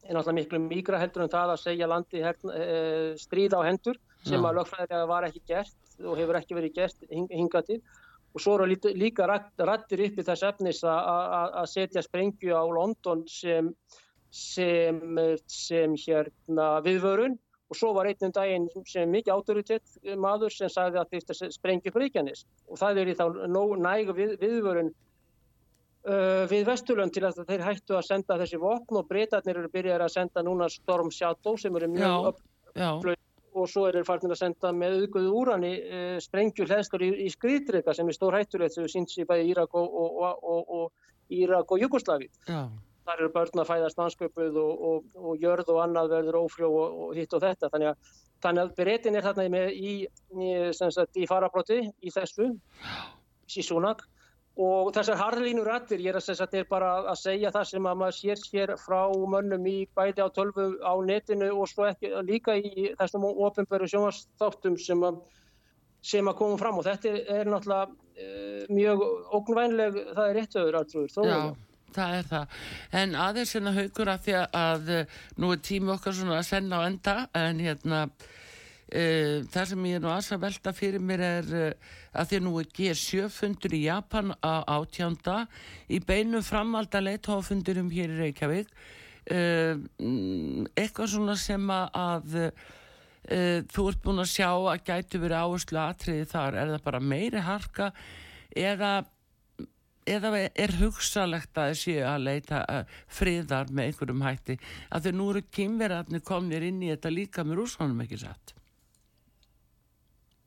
[0.00, 2.76] er náttúrulega miklu mígra heldur en það að segja landi herna, e,
[3.20, 4.46] stríð á hendur sem mm.
[4.48, 7.82] að lögfræðilega var ekki gert og hefur ekki verið gert hing, hingatið
[8.30, 13.72] og svo eru líka rættir upp í þess efnis að setja sprengju á London sem,
[14.30, 15.00] sem,
[15.50, 17.36] sem hérna viðvörun
[17.70, 22.44] og svo var einnum daginn sem mikið autoritet maður sem sagði að þetta sprengi fríkjanis
[22.66, 23.24] og það er í þá
[23.78, 29.08] næg við, viðvörun uh, við Vesturlund til að þeir hættu að senda þessi vopn og
[29.10, 33.18] breytarnir eru byrjað að senda núna Storm Shadow sem eru mjög upplöð
[33.50, 37.94] og svo eru farnir að senda með auðgöðu úrani uh, sprengjur hlæðstur í, í skriðdreika
[37.94, 41.70] sem er stór hættulegt sem við síns í bæði Írak og, og, og, og Írak
[41.70, 42.30] og Jugosláfi.
[42.50, 42.66] Já
[43.10, 47.00] þar eru börn að fæðast landsköpuð og, og, og jörð og annað verður ófrjó og,
[47.06, 47.70] og hitt og þetta.
[47.72, 50.50] Þannig að, þannig að breytin er þarna með í, í,
[51.22, 52.50] í farabróti í þessu
[53.50, 54.04] sísunak
[54.60, 58.16] og þessar harðlínu rættir ég er, að, er bara að segja það sem að maður
[58.18, 59.00] sér sér frá
[59.32, 64.76] mönnum í bæti á tölvu á netinu og svo ekki líka í þessum ofinböru sjónastáttum
[64.80, 65.22] sem að
[66.30, 66.78] að koma fram.
[66.80, 68.28] Og þetta er, er náttúrulega e,
[68.72, 69.02] mjög
[69.36, 71.40] ógnvænleg, það er rétt öður alltrúður, Já
[71.94, 72.58] það er það.
[73.00, 76.80] En aðeins hérna haugur að því að uh, nú er tími okkar svona að senna
[76.80, 81.24] á enda en hérna uh, það sem ég er nú aðs að velta fyrir mér
[81.26, 85.44] er uh, að því nú er G7 fundur í Japan á átjánda
[85.90, 88.74] í beinu framalda leittófundurum hér í Reykjavík
[89.30, 92.32] eitthvað svona sem að
[93.70, 96.56] þú ert búin að sjá að gætu verið áherslu aðtriði þar.
[96.56, 97.90] Er það bara meiri harka
[98.56, 98.90] eða
[100.10, 104.56] eða er hugsalegt að þessi að leita uh, friðar með einhverjum hætti?
[104.90, 108.54] Að þau nú eru kynverðarnir komnir inn í þetta líka með rúsánum ekki satt?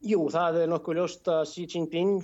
[0.03, 2.17] Jú, það er nokkuð ljóst að Xi Jinping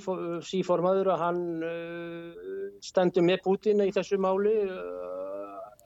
[0.43, 2.47] síformaður að hann uh,
[2.83, 4.89] stendur með Putin í þessu máli uh,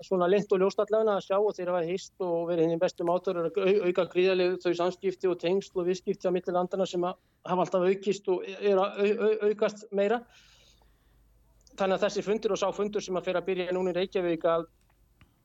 [0.03, 2.81] svona lengt og ljóst allavega að sjá og þeirra var hýst og verið hinn í
[2.81, 7.61] bestum átur að auka gríðarlegu þau samskipti og tengsl og visskipti á mittilandana sem hafa
[7.61, 10.19] alltaf aukist og er að aukast meira
[11.79, 14.45] þannig að þessi fundur og sá fundur sem að fyrir að byrja núna í Reykjavík
[14.49, 14.67] að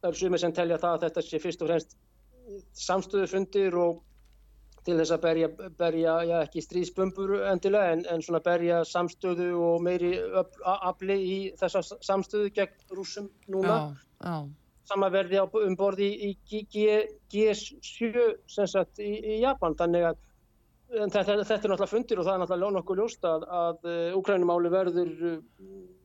[0.02, 1.96] það er sumir sem telja það að þetta sé fyrst og fremst
[2.78, 4.04] samstöðu fundir og
[4.86, 9.82] til þess að berja, berja já, ekki stríðsbömbur endilega en, en svona berja samstöðu og
[9.84, 10.14] meiri
[10.64, 13.82] afli í þessa samstöðu gegn rúsum núna já,
[14.22, 14.38] já.
[14.88, 20.24] samanverði um borði í, í G7 sem sagt í, í Japan þannig að
[20.88, 23.88] þetta, þetta er náttúrulega fundir og það er náttúrulega nokkuð ljóst að, að
[24.22, 25.14] Ukrænumáli verður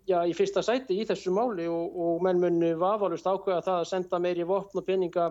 [0.10, 3.90] já, í fyrsta sæti í þessu máli og, og menn munni vafalust ákveða það að
[3.92, 5.30] senda meiri vopn og peninga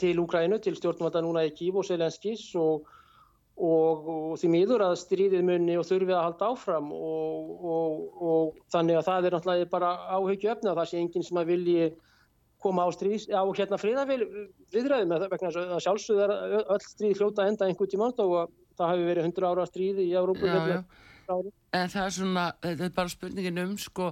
[0.00, 2.84] til Úkrænu, til stjórnvalda núna í Kív og Selenskis og,
[3.56, 9.08] og, og því miður að stríðið munni og þurfið að halda áfram og þannig að
[9.08, 11.90] það er náttúrulega bara áhugju öfna það sé enginn sem að vilji
[12.60, 14.26] koma á stríð, á hérna fríðavil
[14.74, 19.48] viðræðum vegna að sjálfsögðar öll stríð hljóta enda einhvern tíma og það hafi verið 100
[19.48, 20.60] ára stríð í Európa
[21.76, 24.10] en það er svona, þetta er bara spurningin um sko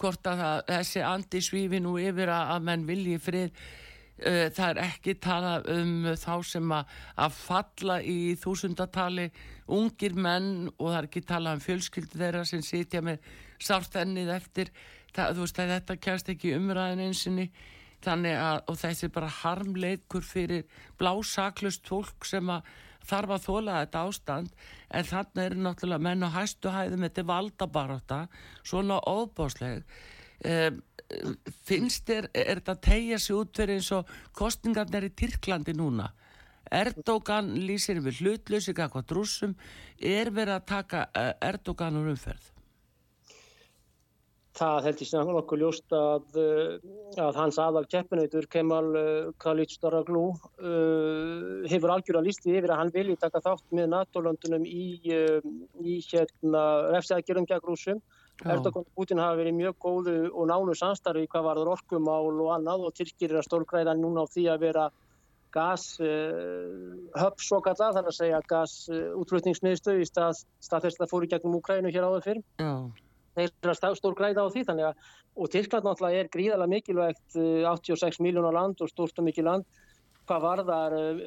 [0.00, 3.64] hvort að það, þessi andi svífi nú yfir að, að menn vilji frið.
[4.20, 6.94] Uh, það er ekki tala um þá sem að,
[7.24, 9.30] að falla í þúsundatali
[9.72, 13.24] ungir menn og það er ekki tala um fjölskyldu þeirra sem sitja með
[13.56, 14.72] sárt ennið eftir.
[15.14, 17.48] Það, þú veist að þetta kjæst ekki umræðin einsinni
[18.04, 20.68] þannig að og þessi bara harmleikur fyrir
[21.00, 22.68] blásaklust fólk sem að
[23.08, 24.54] þarf að þóla þetta ástand
[24.90, 28.20] en þannig eru náttúrulega menn á hæstu hæðum þetta valdabaróta
[28.62, 29.84] svona óbásleg
[30.44, 30.80] um,
[31.66, 36.12] finnst þér, er þetta að tegja sig út fyrir eins og kostningarnir í Tyrklandi núna
[36.70, 39.56] Erdogan lýsir við hlutlösi eitthvað drúsum,
[39.98, 42.50] er verið að taka eh, Erdogan úr umferð?
[44.58, 50.22] Það held ég sem nokkuð ljóst að, eh, að hans aðal keppinautur Kemal eh, Kılıçdaroğlu
[50.26, 55.38] uh, hefur algjörða lísti yfir að hann vilji taka þátt með NATO-löndunum í, uh,
[55.78, 56.62] í hérna,
[56.96, 58.00] refsækjurum gegn rúsum.
[58.40, 62.88] Erdogan og Putin hafa verið mjög góðu og nánu samstarfi hvað varður orkumál og annað
[62.88, 64.86] og Tyrkir er að stórgræða núna á því að vera
[65.54, 71.30] gashöpp uh, svo kalla, þannig að segja gasútflutningsmiðstöð í stað, stað þess að það fóru
[71.30, 72.42] gegnum Úkrænu hér áður fyrr.
[72.58, 72.74] Já
[73.38, 77.36] þeir eru að stór græða á því þannig að og Tyrkland náttúrulega er gríðalega mikilvægt
[77.36, 79.64] 86 eh, miljónar land og stórt og mikil land.
[80.28, 81.22] Hvað varðar eh,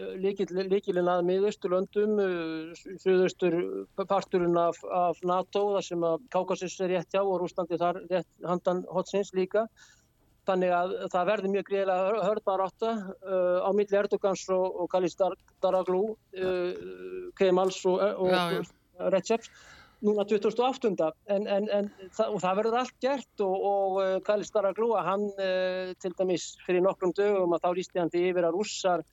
[0.71, 3.57] líkilinn að miðausturlöndum eh, suðaustur
[4.03, 8.31] parturinn af, af NATO þar sem að Kaukasus er rétt hjá og Rúslandi þar rétt
[8.45, 9.67] handan hotsins líka.
[10.43, 15.15] Þannig að það verður mjög gríðilega hörðbar átta uh, á milli Erdogans og, og Kalis
[15.15, 19.47] Daraglu uh, Kemals og, og Receps
[20.03, 21.09] núna 2008.
[21.33, 25.91] En, en, en það, það verður allt gert og, og uh, Kalis Daraglúa, hann uh,
[26.03, 29.05] til dæmis fyrir nokkrum dögum að þá lísti hann til yfir að rússar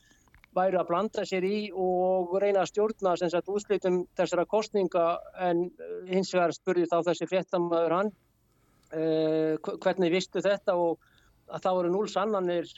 [0.56, 5.04] væri að blanda sér í og reyna að stjórna sem sagt úslitum þessara kostninga
[5.46, 10.98] en uh, hins vegar spurði þá þessi fréttamaður hann uh, hvernig vistu þetta og
[11.50, 12.74] að það voru núl sannanir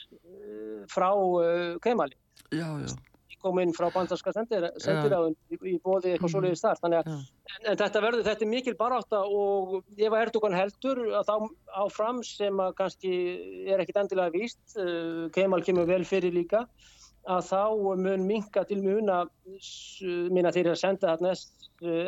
[0.89, 2.17] frá uh, Kemali.
[2.53, 2.93] Já, já
[3.43, 6.33] kom inn frá bandarska sendiráðun í, í bóði eitthvað mm.
[6.33, 6.81] svoleiðis þar.
[6.81, 11.03] Þannig að en, en þetta verður, þetta er mikil baráta og ef að Erdogan heldur
[11.19, 11.35] að þá
[11.83, 13.13] áfram sem að kannski
[13.67, 16.65] er ekkit endilega víst uh, Kemal kemur vel fyrir líka
[17.23, 17.61] að þá
[18.03, 19.23] mun minka til muna
[20.33, 21.35] minna þeir að senda þarna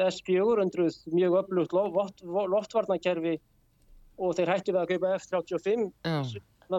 [0.09, 3.37] S400 mjög öflugt loft, loftvarnakerfi
[4.19, 5.87] og þeir hætti við að kaupa F-35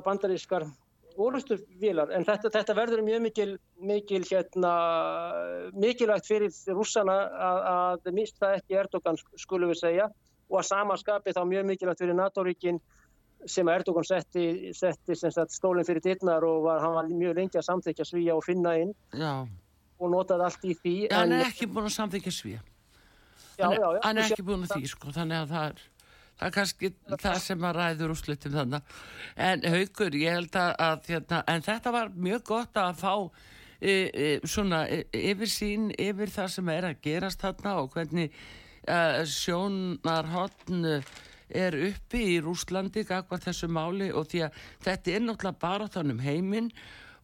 [0.04, 0.66] bandarískar
[1.22, 3.48] orðustuvílar en þetta, þetta verður mjög mikil,
[3.80, 4.72] mikil hérna,
[5.76, 7.16] mikilvægt fyrir rússana
[7.48, 10.10] að, að mista ekki Erdogan skulum við segja
[10.50, 12.80] og að samaskapi þá mjög mikilvægt fyrir NATO-ríkin
[13.46, 15.16] sem Erdogan setti, setti
[15.54, 18.94] stólinn fyrir dittnar og var, hann var mjög lengi að samþykja svíja og finna inn
[19.12, 19.44] já.
[20.00, 20.94] og notaði allt í því.
[21.06, 22.62] Já, hann er ekki búin að samþykja svíja.
[23.56, 24.00] Já, já, já.
[24.04, 25.84] Hann er ekki búin að því, sko, þannig að það er
[26.36, 28.96] það er kannski það sem að ræður úr slutum þannig
[29.48, 33.14] en haugur ég held að, að hérna, en þetta var mjög gott að fá
[33.80, 38.28] e, e, svona e, yfir sín yfir það sem er að gerast þarna og hvernig
[38.84, 38.98] e,
[39.32, 40.84] sjónarhóttn
[41.56, 46.16] er uppi í Rúslandi gagvað þessu máli og því að þetta er náttúrulega bara þannig
[46.18, 46.70] um heiminn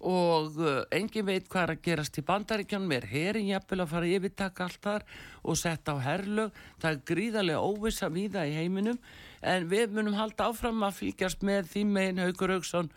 [0.02, 4.08] og uh, engin veit hvað er að gerast í bandaríkjanum er herin jafnvel að fara
[4.08, 5.04] að yfirtaka allt þar
[5.42, 6.58] og setja á herlög.
[6.82, 8.98] Það er gríðarlega óvisa viða í heiminum.
[9.42, 12.90] En við munum halda áfram að fylgjast með því megin Haugur Haugsson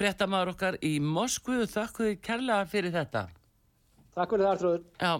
[0.00, 1.62] fréttamaður okkar í Moskvu.
[1.68, 3.26] Þakku þið kærlega fyrir þetta.
[4.16, 5.12] Takk fyrir það Artrúður Já,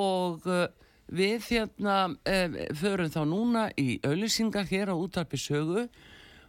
[0.00, 0.66] og uh,
[1.08, 5.86] við hérna um, förum þá núna í auðlýsingar hér á útarpi sögu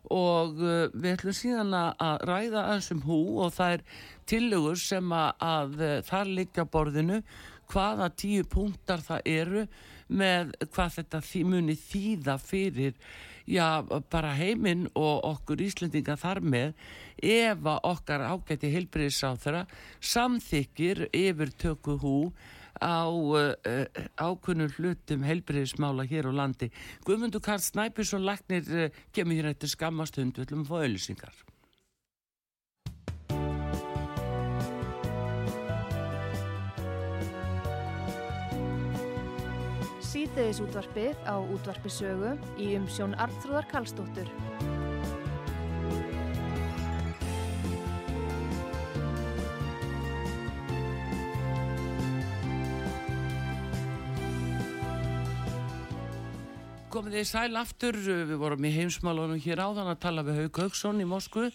[0.07, 3.85] og uh, við ætlum síðan að ræða aðeins um hú og það er
[4.29, 7.21] tillögur sem að, að uh, þar liggja borðinu
[7.69, 9.65] hvaða tíu punktar það eru
[10.09, 12.95] með hvað þetta muni þýða fyrir
[13.49, 16.73] já, bara heiminn og okkur Íslendinga þar með
[17.21, 19.65] ef að okkar ágæti heilbreyðsáþara
[20.01, 22.15] samþykir yfir tökku hú
[22.79, 23.53] á uh,
[24.15, 26.71] ákunnum hlutum heilbreyðismála hér á landi.
[27.05, 31.39] Guðmundur Karl Snæpjusson Lagnir uh, kemur hér eftir skammastund við ætlum að fá auðlýsingar.
[40.09, 44.78] Sýteðis útvarpið á útvarpisögu í umsjón Arnþróðar Kallstóttur.
[57.13, 61.07] Þið sæl aftur, við vorum í heimsmálunum hér áðan að tala við Haug Haugsson í
[61.09, 61.49] Moskvu.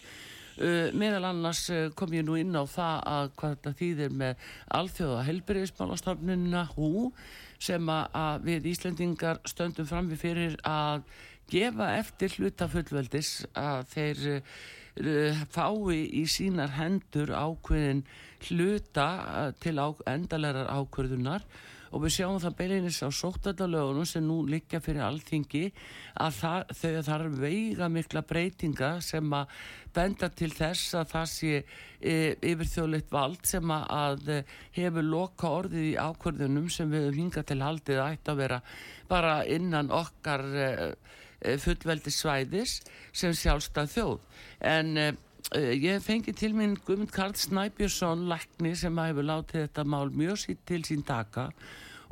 [0.54, 4.44] Uh, meðal annars uh, kom ég nú inn á það að hvað þetta þýðir með
[4.78, 6.90] alþjóða helberiðismálastofnunna hú
[7.58, 11.02] sem að við Íslendingar stöndum fram við fyrir að
[11.50, 18.04] gefa eftir hlutafullveldis að þeir uh, fái í sínar hendur ákveðin
[18.46, 19.08] hluta
[19.58, 21.42] til á, endalegar ákveðunar
[21.94, 25.64] og við sjáum það beilinist á sóttaldalögunum sem nú liggja fyrir allþingi
[26.24, 29.52] að það, þau þarf veiga mikla breytinga sem að
[29.94, 32.16] benda til þess að það sé e,
[32.50, 34.32] yfir þjóðleitt vald sem að
[34.74, 38.58] hefur loka orðið í ákvörðunum sem við hinga til haldið ætti að vera
[39.10, 40.72] bara innan okkar e,
[41.38, 42.80] e fullveldi svæðis
[43.14, 44.26] sem sjálfstað þjóð.
[44.66, 44.96] En
[45.54, 50.62] ég fengi til minn Guðmund Karl Snæbjörnsson lækni sem hefur látið þetta mál mjög sitt
[50.66, 51.50] til sín taka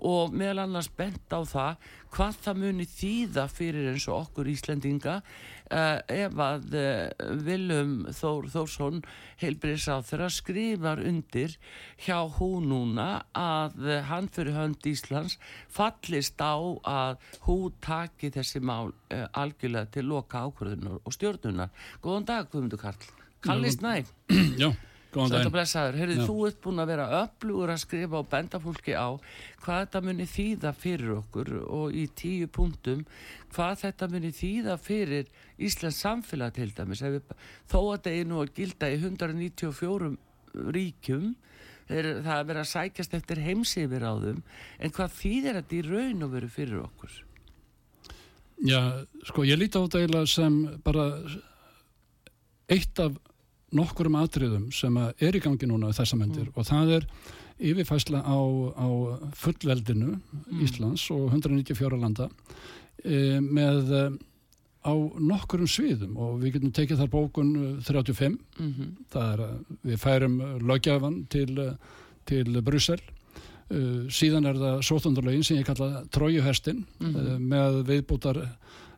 [0.03, 5.15] og meðal annars bent á það hvað það muni þýða fyrir eins og okkur Íslendinga
[5.23, 9.01] uh, ef að uh, Vilum Þór Þórsson
[9.41, 11.57] heilbriðs á þeirra skrifar undir
[12.03, 15.39] hjá hún núna að uh, hann fyrir hönd Íslands
[15.73, 21.73] fallist á að hún taki þessi mál algjörlega til loka ákvörðunar og stjórnunar.
[22.03, 23.11] Góðan dag Guðmundur Karl.
[23.43, 24.03] Kalli Snæ
[24.59, 24.71] Já,
[25.13, 26.01] góðan daginn.
[26.01, 29.09] Herrið, þú ert búin að vera öflugur að skrifa og benda fólki á
[29.63, 33.05] hvað þetta muni þýða fyrir okkur og í tíu punktum
[33.53, 35.31] hvað þetta muni þýða fyrir
[35.63, 37.05] Íslands samfélag til dæmis.
[37.05, 37.35] Við,
[37.71, 40.13] þó að þetta er nú að gilda í 194
[40.77, 41.33] ríkjum
[41.89, 44.41] er, það er verið að sækjast eftir heimsifir á þeim
[44.79, 47.21] en hvað þýðir þetta í raun og veru fyrir okkur?
[48.63, 48.79] Já,
[49.27, 51.07] sko ég líti á þetta sem bara
[52.71, 53.17] eitt af
[53.73, 56.57] nokkurum atriðum sem er í gangi núna þessa myndir mm.
[56.57, 57.07] og það er
[57.63, 58.39] yfirfæsla á,
[58.75, 58.89] á
[59.39, 60.61] fullveldinu mm.
[60.65, 62.29] Íslands og 194 landa
[63.05, 64.03] e, með e,
[64.83, 64.93] á
[65.23, 67.53] nokkurum sviðum og við getum tekið þar bókun
[67.87, 68.93] 35 mm -hmm.
[69.13, 71.77] það er að við færum lögjafan til,
[72.27, 73.01] til Brussel
[73.71, 77.17] e, síðan er það sótundurlegin sem ég kalla trójuhestin -hmm.
[77.17, 78.43] e, með viðbútar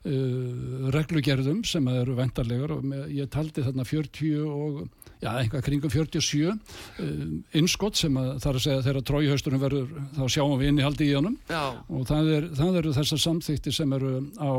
[0.04, 4.82] Uh, reglugerðum sem eru vendarlegar og með, ég taldi þarna 40 og
[5.22, 7.22] já, einhvað kringum 47 uh,
[7.56, 9.88] innskott sem að það er að segja þegar tróihausturum verður
[10.18, 11.62] þá sjáum við inn í haldi í honum já.
[11.88, 14.52] og það, er, það eru þessar samþýtti sem eru á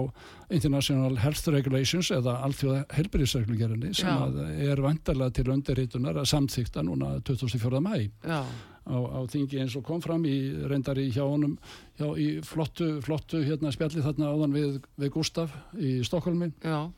[0.50, 7.86] International Health Regulations eða allþjóða helbriðsreglugerðinni sem er vendarlega til undirritunar að samþýtta núna 2004.
[7.86, 8.42] mæ Já
[8.86, 10.36] á, á þingi eins og kom fram í
[10.70, 11.58] reyndari hjá honum
[11.98, 16.92] hjá, í flottu, flottu hérna spjalli þarna áðan við, við Gustaf í Stokkólmi Já.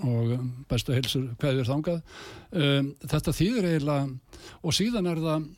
[0.00, 2.00] Og um, bestu heilsur hverjur þangað.
[2.52, 4.06] Um, þetta þýðir eiginlega
[4.62, 5.48] og síðan er það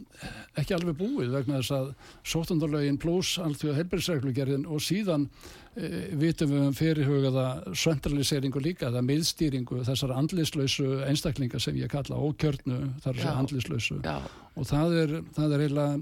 [0.61, 1.91] ekki alveg búið vegna þess að
[2.31, 5.27] sótundalögin pluss allþjóða heilbærisreglugerðin og síðan
[5.75, 5.89] e,
[6.21, 7.47] vitum við um fyrirhugaða
[7.81, 14.17] centraliseringu líka, það miðstýringu þessar andlislausu einstaklinga sem ég kalla ókjörnu þar er andlislausu Já.
[14.55, 16.01] og það er, það er eiginlega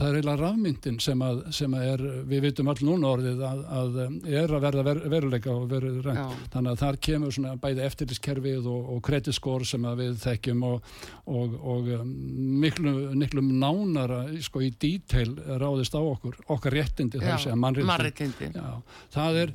[0.00, 3.58] það er eiginlega rafmyndin sem, að, sem að er, við vitum all núna orðið að,
[3.76, 3.98] að
[4.32, 6.46] er að verða ver, veruleika og verður rænt.
[6.54, 10.94] Þannig að þar kemur svona bæði eftirliskerfið og, og krediskór sem við þekkjum og,
[11.26, 12.14] og, og um,
[12.62, 18.50] miklu, miklu nánara sko í dítail ráðist á okkur, okkar réttindi þar að mannréttindi.
[19.12, 19.54] Það er,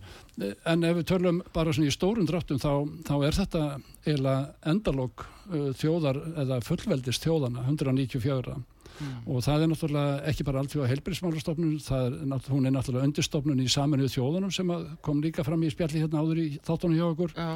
[0.70, 2.72] en ef við törlum bara svona í stórun dráttum þá,
[3.08, 3.66] þá er þetta
[4.06, 8.62] eiginlega endalók uh, þjóðar eða fullveldist þjóðana 194
[9.00, 9.16] mm.
[9.28, 11.74] og það er náttúrulega ekki bara alltaf helbriðsmálastofnun,
[12.50, 14.72] hún er náttúrulega undirstofnun í saminuð þjóðunum sem
[15.06, 17.50] kom líka fram í spjalli hérna áður í þáttunum hjá okkur Já.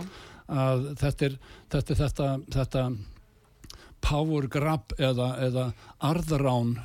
[0.65, 1.39] að þetta er
[1.75, 2.85] þetta, þetta, þetta
[4.04, 5.66] power grab eða, eða
[6.10, 6.76] arðrán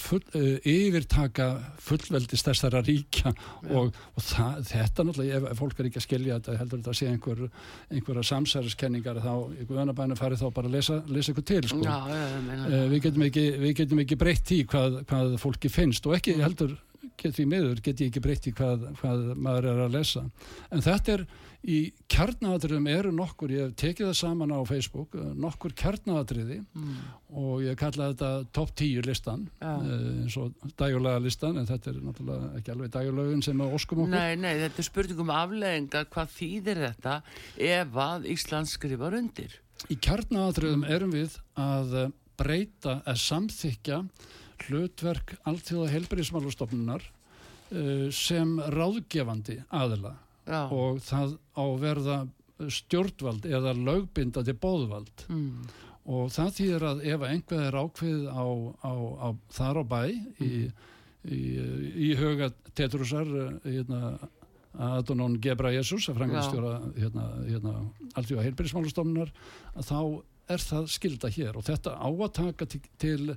[0.00, 1.48] full, uh, yfirtaka
[1.82, 3.32] fullveldist þessara ríkja
[3.70, 6.94] og, og það, þetta náttúrulega ef, ef fólk er ekki að skilja þetta heldur þetta
[6.94, 7.44] að sé einhver,
[7.92, 11.82] einhverja samsæriskenningar þá í guðanabæna farið þá bara að lesa, lesa ykkur til sko.
[11.84, 16.18] Já, uh, við, getum ekki, við getum ekki breytt í hvað, hvað fólki finnst og
[16.18, 16.76] ekki heldur
[17.20, 20.24] get við miður, get ég ekki breytt í hvað, hvað maður er að lesa.
[20.74, 21.26] En þetta er
[21.66, 21.78] í
[22.12, 26.98] kjarnadriðum eru nokkur, ég hef tekið það saman á Facebook, eh, nokkur kjarnadriði mm.
[27.42, 29.46] og ég kalla þetta top 10 listan.
[29.58, 29.80] Eh,
[30.22, 34.14] eins og dægulega listan, en þetta er náttúrulega ekki alveg dægulegin sem er óskum okkur
[34.14, 37.16] Nei, nei, þetta er spurningum afleggingar hvað þýðir þetta
[37.72, 39.58] ef að Ísland skrifar undir
[39.92, 41.98] Í kjarnadriðum erum við að
[42.36, 44.00] breyta, að samþykja
[44.66, 50.14] hlutverk alltíða helbriðismálustofnunar uh, sem ráðgefandi aðila
[50.46, 50.60] Já.
[50.70, 52.16] og það á verða
[52.72, 55.66] stjórnvald eða lögbindandi bóðvald mm.
[56.12, 58.46] og það þýðir að ef einhver er ákveð á,
[58.80, 59.28] á, á
[59.58, 60.46] þar á bæ mm.
[60.46, 60.52] í,
[61.26, 61.42] í,
[62.08, 64.16] í huga Tetrusar uh, hérna,
[64.76, 67.76] Adonón Gebra Jesus að frangalistjóra hérna, hérna,
[68.14, 69.32] alltíða heilbyrjismálustofnunar
[69.80, 70.00] þá
[70.52, 73.36] er það skilda hér og þetta á að taka til, til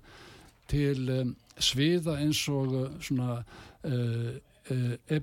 [0.69, 4.35] til um, sviða eins og uh, svona uh,
[4.75, 5.21] e,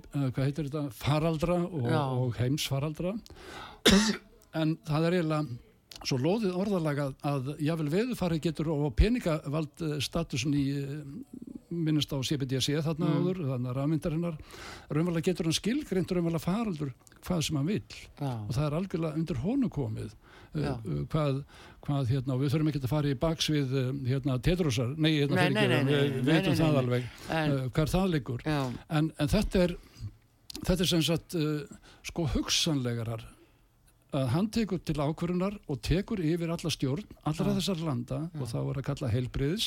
[0.67, 0.83] þetta?
[0.97, 1.87] Faraldra og,
[2.27, 3.15] og heimsfaraldra.
[4.57, 5.63] En það er eiginlega
[6.07, 10.65] svo loðið orðalega að jável veðufari getur og peningavald statusin í
[11.73, 13.17] minnist á CBDC þarna Mm.
[13.17, 14.37] áður, þannig að rafmyndarinnar
[14.93, 16.93] raunverulega getur hann skilgreint raunverulega faraldur
[17.27, 17.97] hvað sem hann vill.
[18.21, 18.33] Já.
[18.47, 20.15] og það er algjörlega undir honum komið
[21.13, 21.41] hvað,
[21.87, 25.47] hvað hérna, við þurfum ekki að fara í baks við uh, hérna, Tedrosar, nei, hérna,
[25.47, 28.45] Nei, nei, nei, við veitum það alveg En, uh, hvað það liggur.
[28.51, 29.77] En, en þetta er
[30.65, 31.35] þetta er sem sagt
[32.07, 33.25] sko hugsanlegarar
[34.17, 37.57] að hann tekur til ákvörunar og tekur yfir alla stjórn, allra Já.
[37.59, 38.41] þessar landa Já.
[38.41, 39.67] og þá er að kalla heilbriðis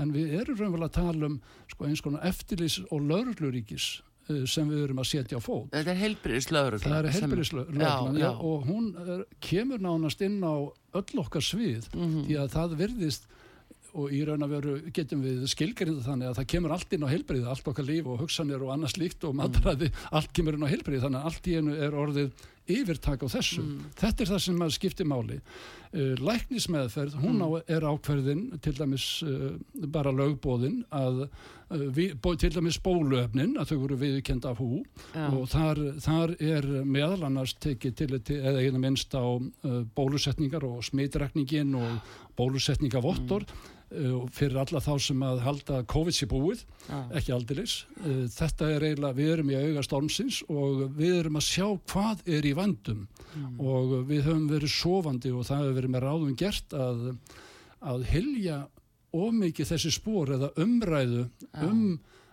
[0.00, 1.40] en við erum raunverulega að tala um
[1.72, 4.09] sko, eins konar eftirlýs og laurugluríkis uh,
[4.50, 6.78] sem við erum að setja á fót þetta er heilbriðislöður.
[6.84, 8.30] það er heilbriðislöglan Já, já.
[8.50, 10.54] og hún er, kemur nánast inn á
[10.94, 12.24] öll okkar svið Mhm.
[12.28, 13.28] því að það virðist
[13.92, 17.10] og í raun að veru getum við skilgerindu þannig að það kemur allt inn á
[17.10, 20.70] heilbriði, allt okkar líf og hugsanir og annars líkt og matræði, allt kemur inn á
[20.70, 22.30] heilbriði þannig að allt í einu er orðið
[22.70, 23.66] yfirtak á þessu.
[23.98, 25.40] Þetta er það sem að skipti máli.
[25.90, 29.56] Uh, læknismeðferð, hún á, er ákverðin til dæmis uh,
[29.90, 34.84] bara lögbóðin að uh, við, til dæmis bóluefnin að þau voru viðkend af hú
[35.16, 35.24] Já.
[35.26, 38.08] og þar, þar er meðal annars tekið til,
[38.38, 39.26] eða einu minnst á
[39.98, 46.62] bólusetningar og smitrekningin og bólusetningavottor uh, fyrir alla þá sem að halda COVID sé búið,
[46.86, 47.00] Já.
[47.18, 47.80] ekki aldilis.
[48.36, 52.46] Þetta er eiginlega, við erum í auga stormsins og við erum að sjá hvað er
[52.46, 53.02] í vandum.
[53.58, 57.02] Og við höfum verið sofandi og það hefur verið með ráðum gert að,
[57.92, 58.60] að hilja
[59.16, 61.24] ómikið þessi spór eða umræðu
[61.66, 61.84] um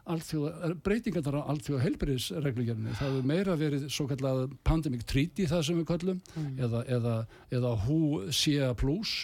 [0.08, 2.94] alþjóða, breytingarnar á alþjóða heilbyrðisreglugjörni.
[2.96, 6.22] Það hefur meira verið svo kallað pandemic treaty það sem við kallum
[6.64, 7.16] eða, eða,
[7.58, 9.16] eða HCA plus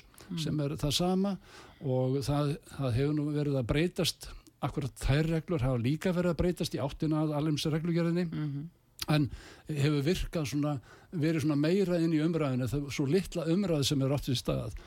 [0.42, 1.36] sem er það sama.
[1.84, 4.28] Og það, það hefur nú verið að breytast
[4.64, 8.70] akkurat þær reglur hafa líka verið að breytast í áttina að alveg reglugjörni Mhm.
[9.12, 9.30] En
[9.68, 10.78] hefur virkað svona,
[11.12, 14.38] verið svona meira inn í umræðinu, það er svo litla umræð sem er átt í
[14.38, 14.78] stað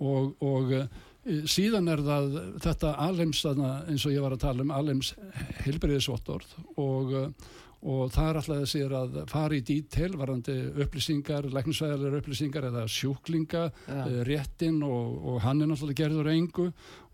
[0.00, 0.84] og, og e,
[1.50, 5.14] síðan er það þetta þarna, eins og ég var að tala um alheims
[5.64, 7.24] heilbreyðisvottorð og, e,
[7.80, 13.62] og það er alltaf þessir að fara í dítel varandi upplýsingar, læknisvæðalega upplýsingar eða sjúklinga
[13.70, 14.02] Já.
[14.02, 16.66] uh, réttin og, og hann er náttúrulega gerður engu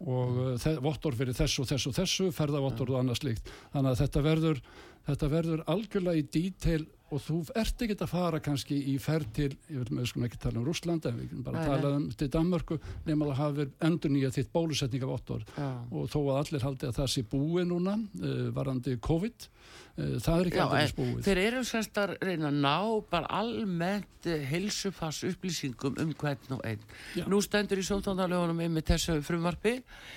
[0.02, 3.54] og uh, vottor fyrir þessu og þessu og þessu, ferðavottor og annað slíkt.
[3.76, 4.62] Þannig að þetta verður,
[5.06, 6.84] þetta verður algjörlega í dítil
[7.14, 10.40] og þú ert ekki að fara kannski í ferð til, ég vil með skulum ekki
[10.42, 13.66] tala um Rússland en við getum bara að tala um til Danmörku nema að hafa
[13.86, 15.68] endur nýja þitt bólusetningavottor Já.
[15.94, 20.40] og þó að allir haldi að það sé búið núna uh, varandi COVID uh, það
[20.40, 21.22] er ekki en búið.
[21.28, 22.74] þeir eru semst að reyna að ná
[23.14, 26.82] bara almennt helsufass upplýsingum um hvern og einn.
[27.14, 27.22] Já.
[27.30, 29.76] Nú stendur í sóttandarlegunum með þessu frumvarpi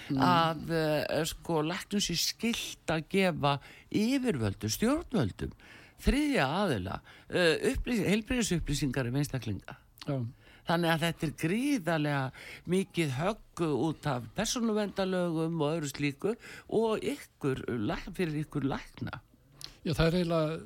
[0.10, 0.24] Mm.
[0.26, 3.52] að uh, sko læknum sér skilt að gefa
[3.96, 5.54] yfirvöldum, stjórnvöldum,
[6.04, 7.00] þriðja aðila,
[7.74, 9.78] upplýs, heilbreyðisupplýsingar um einstaklinga.
[10.06, 10.20] Já.
[10.70, 12.26] Þannig að þetta er gríðarlega
[12.70, 16.36] mikið höggu út af persónuvendalögum og öðru slíku
[16.78, 17.64] og ykkur,
[18.14, 19.18] fyrir ykkur lækna.
[19.88, 20.60] Já, það er eiginlega,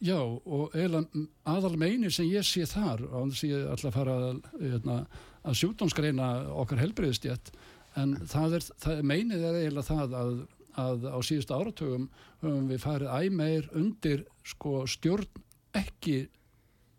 [0.00, 3.96] já, og eiginlega aðal meini sem ég sé þar, á þess að ég ætla að
[3.98, 4.98] fara að, hérna,
[5.42, 6.28] að sjúkdómsgreina
[6.62, 7.52] okkar helbriðistjætt,
[8.00, 10.34] en það er, það meinið er eiginlega það að,
[10.80, 12.06] að á síðustu áratugum
[12.42, 15.42] höfum við farið æmeir undir sko stjórn
[15.76, 16.26] ekki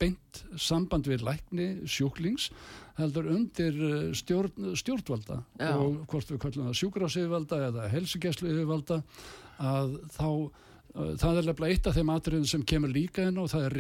[0.02, 2.50] beint samband við lækni sjúklings
[2.98, 5.72] heldur undir eh, stjórn, stjórnvalda Já.
[5.78, 9.02] og hvort við kallum það sjúkráseyfvalda eða helsugjæslu yfirvalda
[9.64, 10.30] að þá
[10.94, 13.76] það er lefnilega eitt af þeim atriðum sem kemur líka inn og það er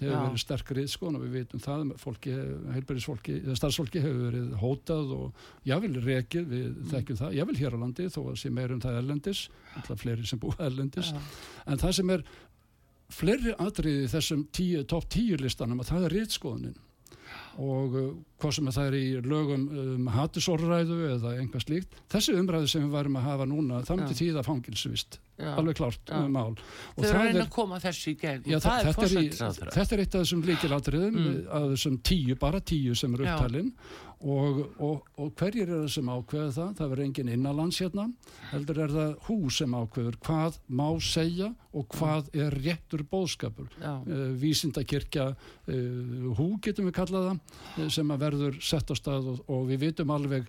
[0.00, 0.08] Já.
[0.08, 1.82] hefur verið sterk reytskoðun og við vitum það.
[2.02, 2.32] Fólki,
[2.74, 7.82] heilbærisfólki, eða starfsfólki hefur verið hótað og jável rekið við þekkjum það, jável hér á
[7.84, 9.44] landi þó að sé meir um það erlendis
[9.78, 11.12] alltaf fleiri sem búa erlendis.
[11.70, 12.24] En það sem er
[13.14, 14.42] fleiri atriði þessum
[14.90, 16.80] topp tíu listanum að það er reytskoðunin
[17.62, 18.08] og uh,
[18.42, 21.94] hvað sem að það er í lögum um hattusorræðu eða einhvað slíkt.
[22.10, 24.20] Þessi umræðu sem við varum að hafa núna það myndi Já.
[24.24, 25.50] tíða fangilsvist Já.
[25.58, 26.20] alveg klárt Já.
[26.30, 26.58] mál og
[26.96, 29.04] Þau eru að það reyna að koma þessu í gegn Já, og það er þetta,
[29.04, 29.28] er í,
[29.74, 31.38] þetta er eitt af þessum líkilatriðum Mm.
[31.58, 33.34] að þessum tíu, bara tíu sem eru Já.
[33.34, 33.72] upptalinn
[34.24, 36.70] og, og, og hverjir eru það sem ákveða það?
[36.78, 38.04] Það verður engin innanlands hérna
[38.52, 43.98] heldur er það hú sem ákveður hvað má segja og hvað er réttur bóðskapur uh,
[44.40, 49.42] vísindakirkja uh, hú getum við kallað það uh, sem að verður sett á stað og,
[49.50, 50.46] og við vitum alveg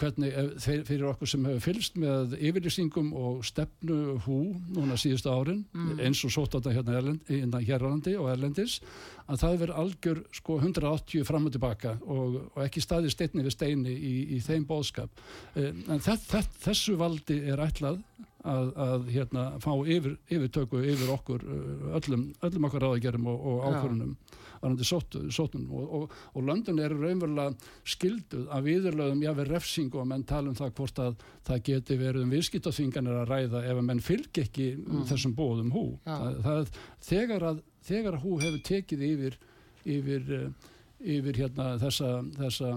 [0.00, 4.38] hvernig ef, þeir- fyrir okkur sem hefur fylst með yfirlýsingum og stefnu hú
[4.76, 5.62] núna síðustu árin
[6.04, 8.80] eins og sótt þetta hérna, erlend, hérna hér á landi og erlendis
[9.28, 13.54] að það verður algjör sko 180 fram og tilbaka og, og ekki staði steinni við
[13.56, 15.08] steini í, í þeim bóðskap
[15.56, 18.02] uh, en þess, þess, þessu valdi er ætlað
[18.44, 23.62] að, að hérna, fá yfir, yfirtöku yfir okkur uh, öllum, öllum okkar ráðagerum og, og
[23.70, 24.16] ákvörunum
[24.64, 27.52] varandi sótun og, og, og löndun eru raunverulega
[27.94, 32.24] skilduð að viðurlöðum jáfnveg refsingu og menn tala um það hvort að það geti verið
[32.24, 35.02] um viðskiptaþvinganir að ræða ef að menn fylg ekki mm.
[35.10, 35.84] þessum bóðum hú.
[36.06, 36.78] Það, það,
[37.10, 39.38] þegar, að, þegar að hú hefur tekið yfir
[39.84, 40.70] yfir, uh,
[41.00, 42.74] yfir hérna, þessa, þessa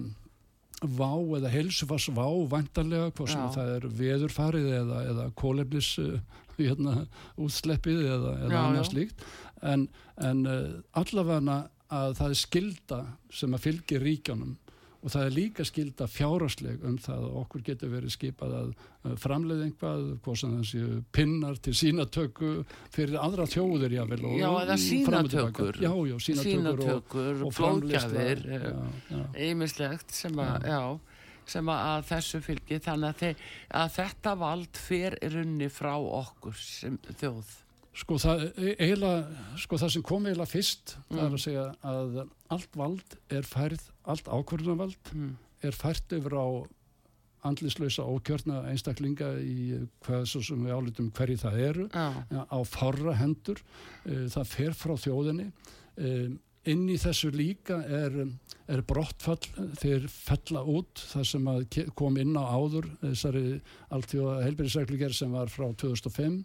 [0.83, 6.19] vá eða helsufars vá vantarlega hvað sem það er veðurfarið eða, eða kólefnis uh,
[6.59, 7.07] hérna,
[7.41, 9.25] útsleppið eða, eða annars líkt
[9.65, 9.87] en,
[10.21, 13.01] en uh, allavega að það er skilda
[13.33, 14.55] sem að fylgja ríkjónum
[14.97, 18.71] og það er líka skilda fjárasleg um það að okkur getur verið skipað að
[19.21, 22.53] framleið einhvað, hvað sem þessi pinnar til sínatöku
[22.95, 25.81] fyrir aðra þjóðir jável Já, eða sínatökur.
[25.83, 28.43] Já, já, sínatökur og flókjafir
[29.37, 30.81] einmislegt sem að, já.
[30.81, 33.45] já, sem að þessu fylgir þannig að,
[33.83, 37.55] að þetta vald fer runni frá okkur sem þjóð
[37.97, 38.43] Sko það,
[38.77, 41.15] eiginlega, sko það sem kom eiginlega fyrst mm.
[41.15, 42.17] það er að segja að
[42.53, 45.31] allt vald er færð, allt ákvörðunarvald mm.
[45.65, 46.47] er fært yfir á
[47.47, 52.17] andlislausa ókjörna einstaklinga í hvað svo sem við álutum hverju það eru ah.
[52.33, 53.61] á farra hendur
[54.05, 56.13] e, það fer frá þjóðinni e,
[56.67, 58.17] inn í þessu líka er,
[58.67, 59.39] er brottfall
[59.79, 61.51] þeir fella út það sem
[61.97, 63.45] kom inn á áður þessari
[63.95, 66.41] alltjóða heilbyrðisregluger sem var frá 2005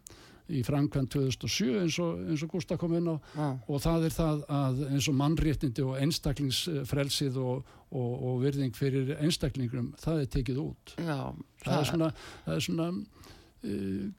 [0.50, 3.16] í framkvæmt 2007 eins og, eins og Gustaf kom inn á.
[3.36, 3.54] Ah.
[3.68, 9.14] og það er það að eins og mannréttindi og einstaklingsfrelsið og, og, og virðing fyrir
[9.18, 10.96] einstaklingum það er tekið út.
[10.98, 12.10] Já, það, það er svona,
[12.46, 14.10] það er svona uh,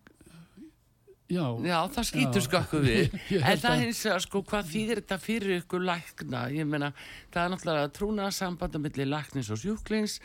[1.34, 3.14] Já, já, það skýtur skakku við.
[3.48, 6.92] En það hins að sko hvað þýðir þetta fyrir ykkur lækna, ég meina
[7.34, 10.20] það er náttúrulega trúnaðsambandum millir læknins og sjúklings,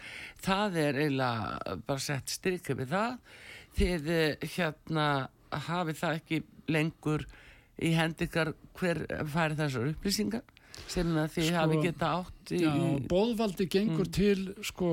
[0.44, 3.16] það er eiginlega bara sett styrkja við það.
[3.78, 5.08] Þið eh, hérna
[5.52, 7.24] hafi það ekki lengur
[7.78, 10.44] í hendikar hver fær þessar upplýsingar
[10.88, 12.60] sem þið sko, hafi geta átt í...
[12.62, 12.74] Já,
[13.10, 14.14] bóðvaldi gengur mm.
[14.14, 14.92] til sko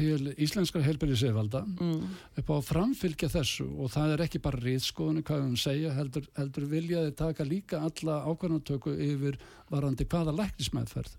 [0.00, 2.02] til íslenskar helbæriðsefalda mm.
[2.40, 6.28] upp á að framfylgja þessu og það er ekki bara riðskoðinu hvað við segja heldur,
[6.38, 9.40] heldur viljaði taka líka alla ákvarðantöku yfir
[9.70, 11.18] varandi hvaða læknismæðferð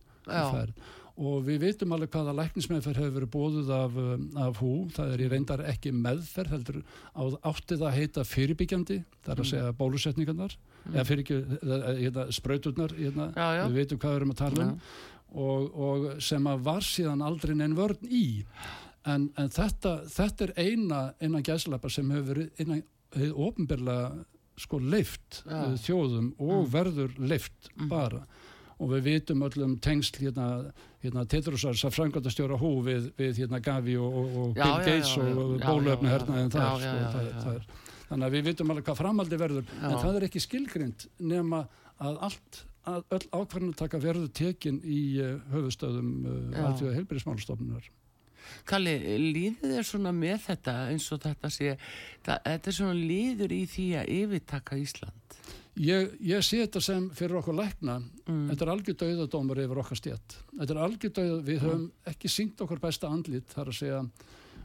[1.22, 5.24] og við veitum alveg hvaða læknismæðferð hefur verið bóðuð af, um, af hú, það er
[5.24, 6.82] í reyndar ekki meðferð heldur
[7.14, 9.52] á áttið að heita fyrirbyggjandi, það er að mm.
[9.52, 10.96] segja bólusetningarnar, mm.
[10.96, 14.78] eða fyrir spröyturnar, við veitum hvað við erum að tala um
[15.32, 18.44] og, og sem að var síðan aldrei neinn vörn í
[19.08, 22.84] en, en þetta, þetta er eina innan gæslepa sem hefur verið innan
[23.32, 24.26] ofnbörlega
[24.60, 25.42] sko leift
[25.86, 26.72] þjóðum og mm.
[26.74, 27.88] verður leift mm.
[27.92, 28.26] bara
[28.82, 30.48] og við vitum öllum tengsl hérna,
[31.02, 35.24] hérna Tetrusars að frangöndastjóra hú við, við hérna Gavi og, og já, Bill Gates já,
[35.26, 37.70] já, og bólöfni hérna en það, sko, það, það er
[38.12, 41.64] þannig að við vitum alveg hvað framaldi verður en það er ekki skilgrind nema
[42.02, 47.90] að allt, að öll ákvarðinu taka verður tekin í uh, höfustöðum uh, alltjóða heilbyrjismálstofnunar
[48.68, 48.94] Kalli,
[49.32, 51.76] líður þér svona með þetta eins og þetta sé
[52.26, 55.21] það, þetta er svona líður í því að yfirtaka Ísland
[55.80, 58.40] Ég, ég sé þetta sem fyrir okkur lækna mm.
[58.50, 62.64] þetta er algjör döðadómar yfir okkar stjætt þetta er algjör döð, við höfum ekki syngt
[62.66, 64.00] okkur besta andlit þar að segja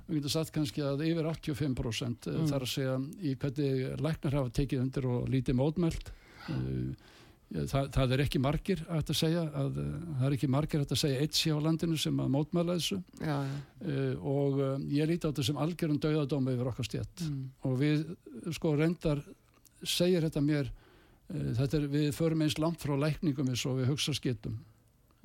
[0.09, 2.49] við getum sagt kannski að yfir 85% mm.
[2.51, 6.11] þar að segja í hvernig læknar hafa tekið undir og lítið mótmælt
[6.51, 7.13] uh,
[7.55, 9.79] það, það er ekki margir að segja að,
[10.09, 13.37] það er ekki margir að segja eitt sé á landinu sem að mótmæla þessu já,
[13.47, 14.09] já.
[14.27, 14.59] Og
[14.91, 17.47] ég líti á þetta sem algjörun döðadóma yfir okkar stjætt mm.
[17.71, 18.03] og við
[18.59, 19.23] sko reyndar
[19.87, 20.83] segir þetta mér Eh,
[21.29, 24.61] þetta er, við förum eins langt frá lækningum eins og við hugsa skittum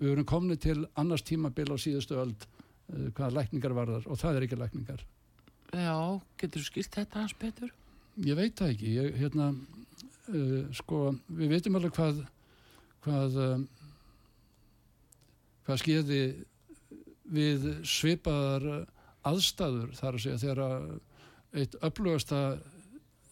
[0.01, 4.39] við erum komni til annars tímabil á síðustu öll uh, hvaða lækningar varðar og það
[4.39, 5.03] er ekki lækningar.
[5.71, 5.97] Já,
[6.41, 7.73] getur þú skilt þetta hans betur?
[8.19, 8.95] Ég veit það ekki.
[8.97, 9.51] Ég, hérna,
[10.33, 12.23] uh, sko við veitum alveg hvað
[13.05, 13.61] hvað uh,
[15.67, 16.23] hvað skeiði
[17.31, 18.67] við svipaðar
[19.29, 20.61] aðstæður þar að segja þegar
[21.61, 22.39] eitt upplögasta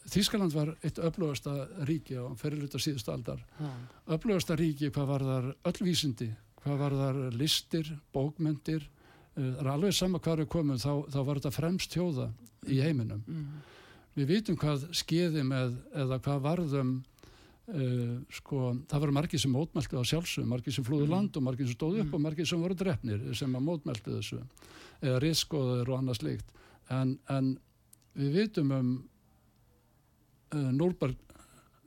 [0.10, 1.56] Þískaland var eitt öflugasta
[1.88, 3.72] ríki á fyrirluta síðustu aldar ja.
[4.16, 6.30] öflugasta ríki hvað var þar öllvísindi
[6.64, 11.20] hvað var þar listir, bókmyndir eh, það er alveg sama hvað er komið þá, þá
[11.20, 12.30] var þetta fremst hjóða
[12.68, 13.46] í heiminum mm.
[14.20, 20.00] við vitum hvað skeiði með eða hvað varðum uh, sko, það var margir sem mótmælti
[20.00, 21.14] á sjálfsög, margir sem flúði mm.
[21.14, 22.18] land og margir sem stóði upp mm.
[22.18, 24.42] og margir sem voru drefnir sem að mótmælti þessu
[25.00, 26.54] eða riskoður og annað slikt
[26.92, 27.56] en, en
[28.20, 28.92] við vitum um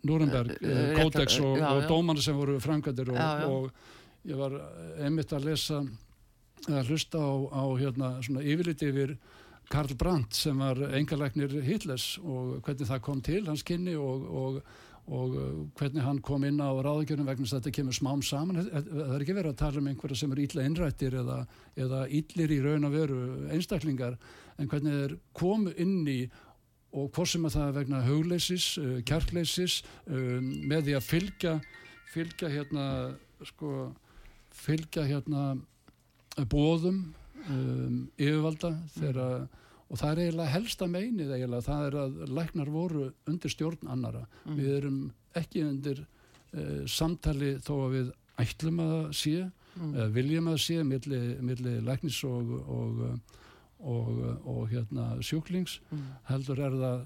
[0.02, 4.56] Núrenberg, uh, Kódex og, og dómar sem voru framkvæmdir og, og ég var
[5.02, 5.82] einmitt að lesa
[6.70, 9.16] að hlusta á, á hérna, svona yfirliti yfir
[9.72, 14.58] Karl Brandt sem var engalæknir Hitlers og hvernig það kom til hans kynni og, og,
[15.08, 15.36] og
[15.78, 18.60] hvernig hann kom inn á ráðgjörnum vegna þess að þetta kemur smám saman.
[18.68, 21.38] Það er ekki verið að tala um einhverja sem er ítla innrættir eða,
[21.86, 23.20] eða ítlir í raun og veru
[23.54, 24.18] einstaklingar
[24.58, 26.20] en hvernig þeir komu inn í
[26.92, 31.56] og hvort sem að það er vegna haugleisis, uh, kjarkleysis um, með því að fylgja
[32.12, 32.86] fylgja hérna
[33.48, 33.90] sko,
[34.52, 35.56] fylgja hérna
[36.52, 37.02] bóðum
[37.48, 39.48] um, yfirvalda þegar
[39.92, 44.22] og það er eiginlega helsta meinið eiginlega það er að læknar voru undir stjórn annara.
[44.46, 44.54] Mm.
[44.56, 45.00] Við erum
[45.36, 49.90] ekki undir uh, samtali þó að við ætlum að sé mm.
[49.92, 53.04] uh, viljum að sé milli, milli læknis og og,
[53.82, 56.04] og, og hérna sjúklings mm.
[56.30, 57.02] heldur er það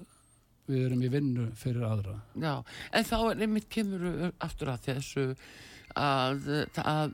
[0.67, 2.17] við erum í vinnu fyrir aðra.
[2.35, 2.53] Já,
[2.91, 5.27] en þá er einmitt kemur aftur að þessu
[5.97, 7.13] að það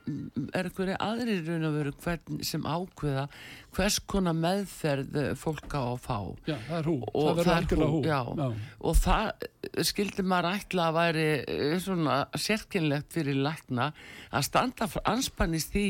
[0.52, 3.28] er einhverju aðri raun og veru hvern sem ákveða
[3.74, 6.18] hvers konar meðferð fólk á að fá?
[6.48, 8.70] Já, það er hú, og það verður algjörlega hú já, já.
[8.80, 9.48] og það
[9.88, 13.90] skildi maður ætla að væri eh, svona sérkynlegt fyrir lækna
[14.34, 15.84] að standa anspannist því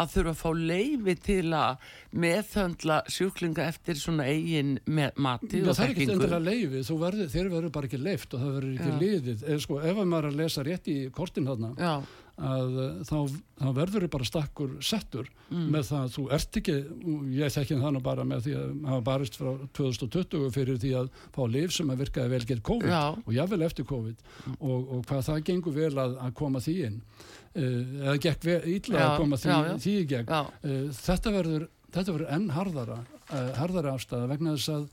[0.00, 1.88] að þurfa að fá leifi til að
[2.24, 7.74] meðhöndla sjúklinga eftir svona eigin mati Já, það er ekki endilega leifi, verður, þeir verður
[7.74, 10.64] bara ekki leift og það verður ekki liðið, eða sko ef maður er að lesa
[10.66, 11.92] rétt í kortin þarna
[12.38, 13.16] að eh, þá,
[13.58, 15.64] þá verður þau bara stakkur settur mm.
[15.74, 16.74] með það að þú ert ekki,
[17.34, 21.10] ég þekki það nú bara með því að hafa barist frá 2020 fyrir því að
[21.34, 23.02] fá liv sem að virkaði vel gett COVID Já.
[23.18, 24.60] og jável eftir COVID mm.
[24.60, 29.02] og, og hvað það gengur vel að, að koma því inn uh, eða gekk ídla
[29.08, 29.74] að koma því, já, já.
[29.86, 34.88] því gegn uh, þetta verður þetta verður enn harðara uh, harðara afstæða vegna þess að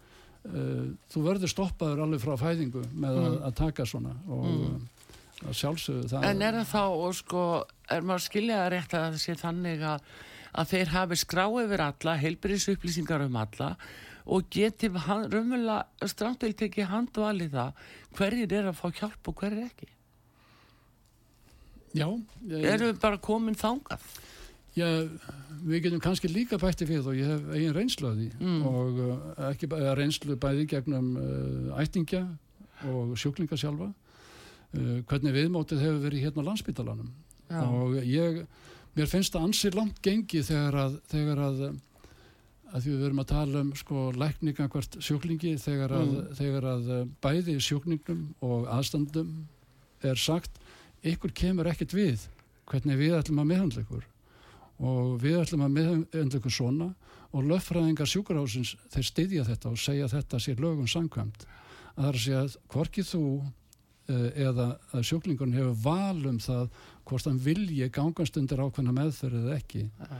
[1.09, 3.23] þú verður stoppaður alveg frá fæðingu með mm.
[3.25, 4.83] að, að taka svona og mm
[5.43, 7.43] sjálfsögðu það En er það þá, og sko,
[7.91, 10.11] er maður skiljaða rétt að það sé þannig að,
[10.55, 13.71] að þeir hafi skráið yfir alla, heilbyrjus upplýsingar um alla
[14.25, 17.83] og geti raunverulega strandveilt ekki handvalið það
[18.17, 19.91] hverjir er að fá hjálp og hverjir ekki
[21.95, 22.07] Já
[22.49, 22.63] ég...
[22.65, 24.07] Erum við bara komin þángað?
[24.75, 24.87] Já,
[25.63, 28.65] við getum kannski líka bætti fyrir og ég hef eigin reynslu að því mm.
[28.67, 29.13] og uh,
[29.51, 32.25] ekki reynslu bæði gegnum uh, ættingja
[32.91, 33.93] og sjúklinga sjálfa
[34.75, 37.11] uh, hvernig viðmótið hefur verið hérna á landsbytalanum
[37.55, 38.45] og ég,
[38.97, 41.67] mér finnst það ansið langt gengi þegar að, þegar að
[42.75, 46.33] að því við verum að tala um sko lækninga hvert sjúklingi þegar að, mm.
[46.39, 49.31] þegar að uh, bæði sjúkningum og aðstandum
[50.05, 50.59] er sagt
[51.05, 52.25] ykkur kemur ekkert við
[52.67, 54.05] hvernig við ætlum að meðhandla ykkur.
[54.83, 56.89] Og við ætlum að meðhandla ykkur svona
[57.35, 61.45] og löffræðingar sjúkarhásins þeir styðja þetta og segja þetta sér lögum samkvæmt.
[61.95, 63.64] Að það er að segja að hvorkið þú Eh,
[64.07, 66.67] eða að sjúklingun hefur val um það
[67.05, 70.19] hvort hann vilji gangast undir ákveðna meðferð eða ekki uh.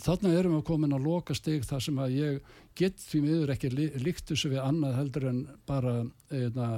[0.00, 3.72] þannig erum við komin að loka steg þar sem að ég get því miður ekki
[3.76, 5.94] líkt þessu við annað heldur en bara
[6.32, 6.70] eða,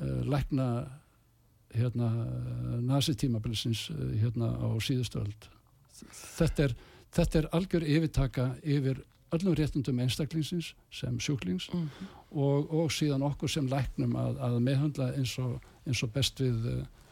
[0.00, 0.68] uh, lækna
[1.74, 2.10] hérna
[2.86, 3.88] nazitímabilsins
[4.20, 5.48] hérna á síðustöld
[6.12, 6.76] þetta er,
[7.14, 9.00] þetta er algjör yfirtaka yfir
[9.34, 12.06] öllum réttundum einstaklingsins sem sjúklings mm -hmm.
[12.34, 16.66] Og, og síðan okkur sem læknum að, að meðhandla eins og, eins og best við,
[16.70, 17.10] eh,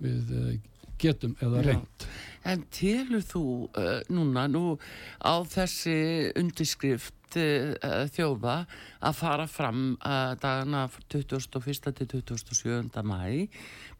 [0.00, 0.58] við eh,
[1.00, 2.06] getum eða reynd.
[2.48, 4.76] En telur þú uh, núna nú
[5.20, 8.56] á þessi undirskrift uh, þjóða
[9.04, 11.92] að fara fram uh, dagana 21.
[12.00, 13.04] til 27.
[13.04, 13.48] mæ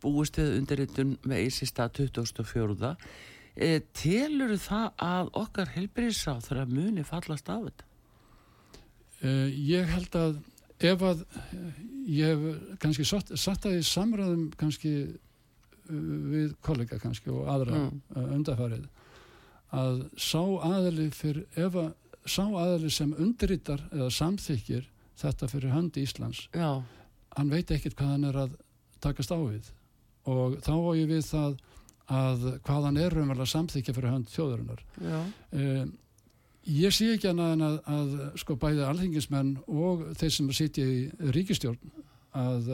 [0.00, 2.94] búist við undirritun með eisista 24
[3.56, 7.86] e, telur það að okkar að muni fallast af þetta?
[9.52, 10.38] Ég held að
[10.80, 11.24] ef að
[12.10, 14.94] ég hef kannski satt, satt að í samræðum kannski
[15.90, 18.00] við kollega kannski og aðra mm.
[18.36, 18.86] undarfarið
[19.76, 21.90] að sá aðali fyrir ef að
[22.26, 24.86] sá aðali sem undirrittar eða samþykir
[25.20, 26.82] þetta fyrir höndi Íslands Já.
[27.36, 28.56] hann veit ekkert hvað hann er að
[29.02, 29.70] takast á við
[30.30, 31.58] og þá á ég við það
[32.10, 35.92] að hvaðan er raunverulega samþykja fyrir hönd þjóðarinnar um,
[36.68, 38.10] ég sé ekki annað að, að
[38.42, 41.78] sko bæði alþingismenn og þeir sem sitja í ríkistjórn
[42.36, 42.68] að,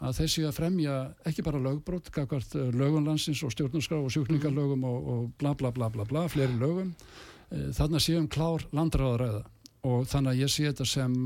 [0.00, 0.96] að þeir séu að fremja
[1.28, 5.90] ekki bara lögbrót, kakvart eh, lögunlandsins og stjórnarskrá og sjúkningarlögum og, og bla bla bla
[5.92, 6.94] bla bla, fleiri lögum
[7.50, 9.44] eh, þannig að séum klár landræðaræða
[9.92, 11.16] og þannig að ég sé þetta sem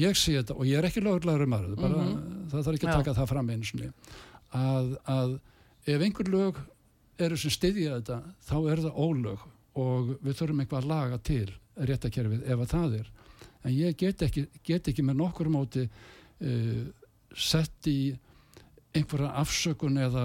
[0.00, 2.50] ég sé þetta og ég er ekki lögurlegur um bara mm -hmm.
[2.50, 3.18] það þarf ekki að taka Já.
[3.20, 3.80] það fram eins og
[4.50, 5.40] að, að
[5.86, 6.60] ef einhver lög
[7.18, 9.48] eru sem styðja þetta þá er það ólög
[9.78, 11.48] og við þurfum eitthvað að laga til
[11.80, 13.10] réttakerfið ef að það er
[13.64, 16.86] en ég get ekki, get ekki með nokkur móti uh,
[17.36, 18.14] sett í
[18.96, 20.24] einhverja afsökun eða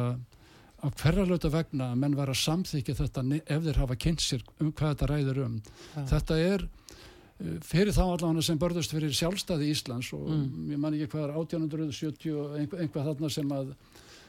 [0.81, 4.71] á hverjarlöta vegna að menn vera að samþykja þetta ef þeir hafa kynnt sér um
[4.71, 6.05] hvað þetta ræður um ja.
[6.13, 10.71] þetta er uh, fyrir þá allavega sem börðust fyrir sjálfstæði Íslands og Mm.
[10.73, 13.75] ég man ekki hvað er 1870 og einhver, einhvað þarna sem að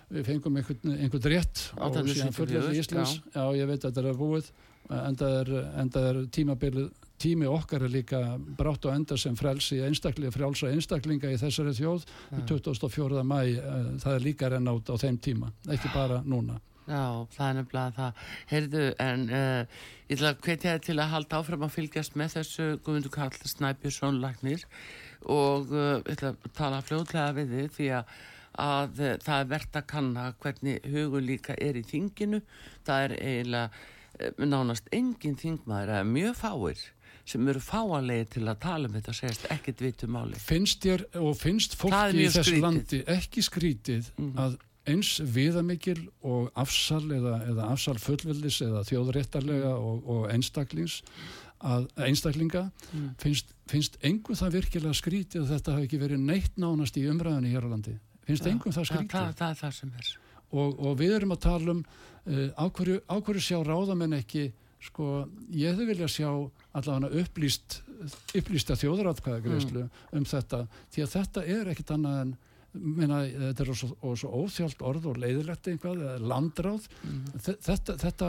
[0.07, 3.45] við fengum einhvern, einhvern rétt og 1874, síðan fullveldi Íslands já.
[3.59, 4.51] ég veit að þetta er búið
[4.91, 5.51] enda er,
[5.83, 6.23] enda er
[7.17, 8.21] tími okkar er líka
[8.59, 12.41] brátt og enda sem frelsi einstaklega frjálsa einstaklinga í þessari þjóð Já.
[12.53, 13.25] 24.
[13.25, 13.41] mæ
[14.03, 17.95] það er líka renn át á þeim tíma ekki bara núna Já, það er nefnilega
[17.97, 18.19] það.
[18.47, 22.37] Heyrðu, en uh, ég ætla að hvetja þið til að halda áfram að fylgjast með
[22.37, 24.63] þessu Guðmundur Karl Snæbjörnsson Lagnir
[25.27, 28.15] og uh, ég ætla að tala fljóðlega við þið því að,
[28.67, 32.43] að uh, það er verðt að kanna hvernig hugur líka er í þinginu.
[32.87, 33.85] Það er eiginlega
[34.39, 36.79] nánast engin þingmaður, er mjög fáir
[37.27, 40.39] sem eru fáanlegir til að tala um þetta og segist ekkert vitu máli.
[40.39, 42.63] finnst þér og finnst fólki í þessu skrítið.
[42.63, 44.39] landi ekki skrítið Mhm.
[44.39, 44.57] að
[44.87, 51.03] eins viðamikil og afsal eða, eða afsal fullvildis eða þjóðréttarlega og, og einstaklings
[51.61, 53.15] að einstaklinga Mm.
[53.19, 57.51] finnst, finnst engu það virkilega skrítið að þetta hafi ekki verið neitt nánast í umræðinu
[57.51, 60.17] hér á landi finnst engum það skrítið það, það er það sem er.
[60.63, 64.49] Og, og við erum að tala um uh, á, hverju, á hverju sjá ráðamenn ekki
[64.87, 65.07] sko,
[65.57, 66.29] ég hefði vilja sjá
[66.77, 67.81] allavega upplýst
[68.37, 69.87] upplýsta þjóðratkvæðagreyslu
[70.19, 70.65] um þetta.
[70.93, 72.35] Því að þetta er ekkit annað en
[72.77, 73.87] Meina, þetta er svo,
[74.21, 76.85] svo óþjált orð og leiðilegt einhvað, landráð.
[77.41, 78.29] Þe- þetta, þetta,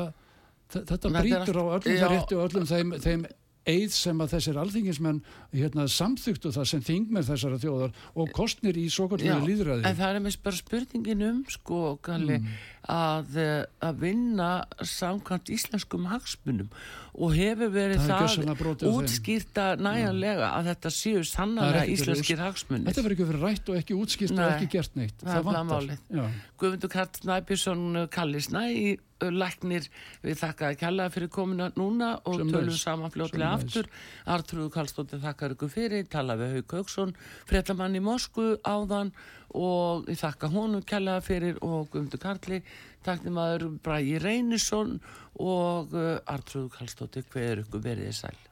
[0.71, 3.25] þe- þetta Þetta er brýtur á öllum það rétti og öllum þeim, þeim
[3.67, 5.19] eið sem að þessir alþingismenn
[5.53, 10.15] hérna, samþyktu það sem þingmenn þessara þjóðar og kostnir í svo kvöldu líðræði En það
[10.15, 12.47] er með bara spurningin um sko, Galli, Mm.
[12.87, 14.49] að, eh, að vinna
[14.79, 16.69] samkvæmt íslenskum hagsmunum
[17.17, 22.85] og hefur verið Það það, útskýrta næjanlega að þetta séu Það sannlega íslenskir hagsmunir.
[22.87, 25.17] Þetta verður ekki verið rætt og ekki útskipt og ekki gert neitt.
[25.19, 25.99] það málið.
[26.13, 26.25] Já.
[26.57, 29.87] Guðmundur Karl Snæbjörnsson Kalli Snæ Læknir,
[30.23, 33.47] við þakkaði kjallaði fyrir komuna núna og tölum saman Sömuleiðis.
[33.47, 33.89] aftur.
[34.25, 37.15] Artrúðu Karlsdóttir þakkar ykkur fyrir talaði við Hauk Hauksson,
[37.49, 39.13] fréttamann í Moskvu áðan
[39.57, 42.61] og þakka honum kjallaði fyrir og Guðmundur Karli
[43.07, 44.97] takni maður Bragi Reynisson
[45.39, 48.46] og uh, Artrúðu Karlsdóttir hver ykkur verið í sæl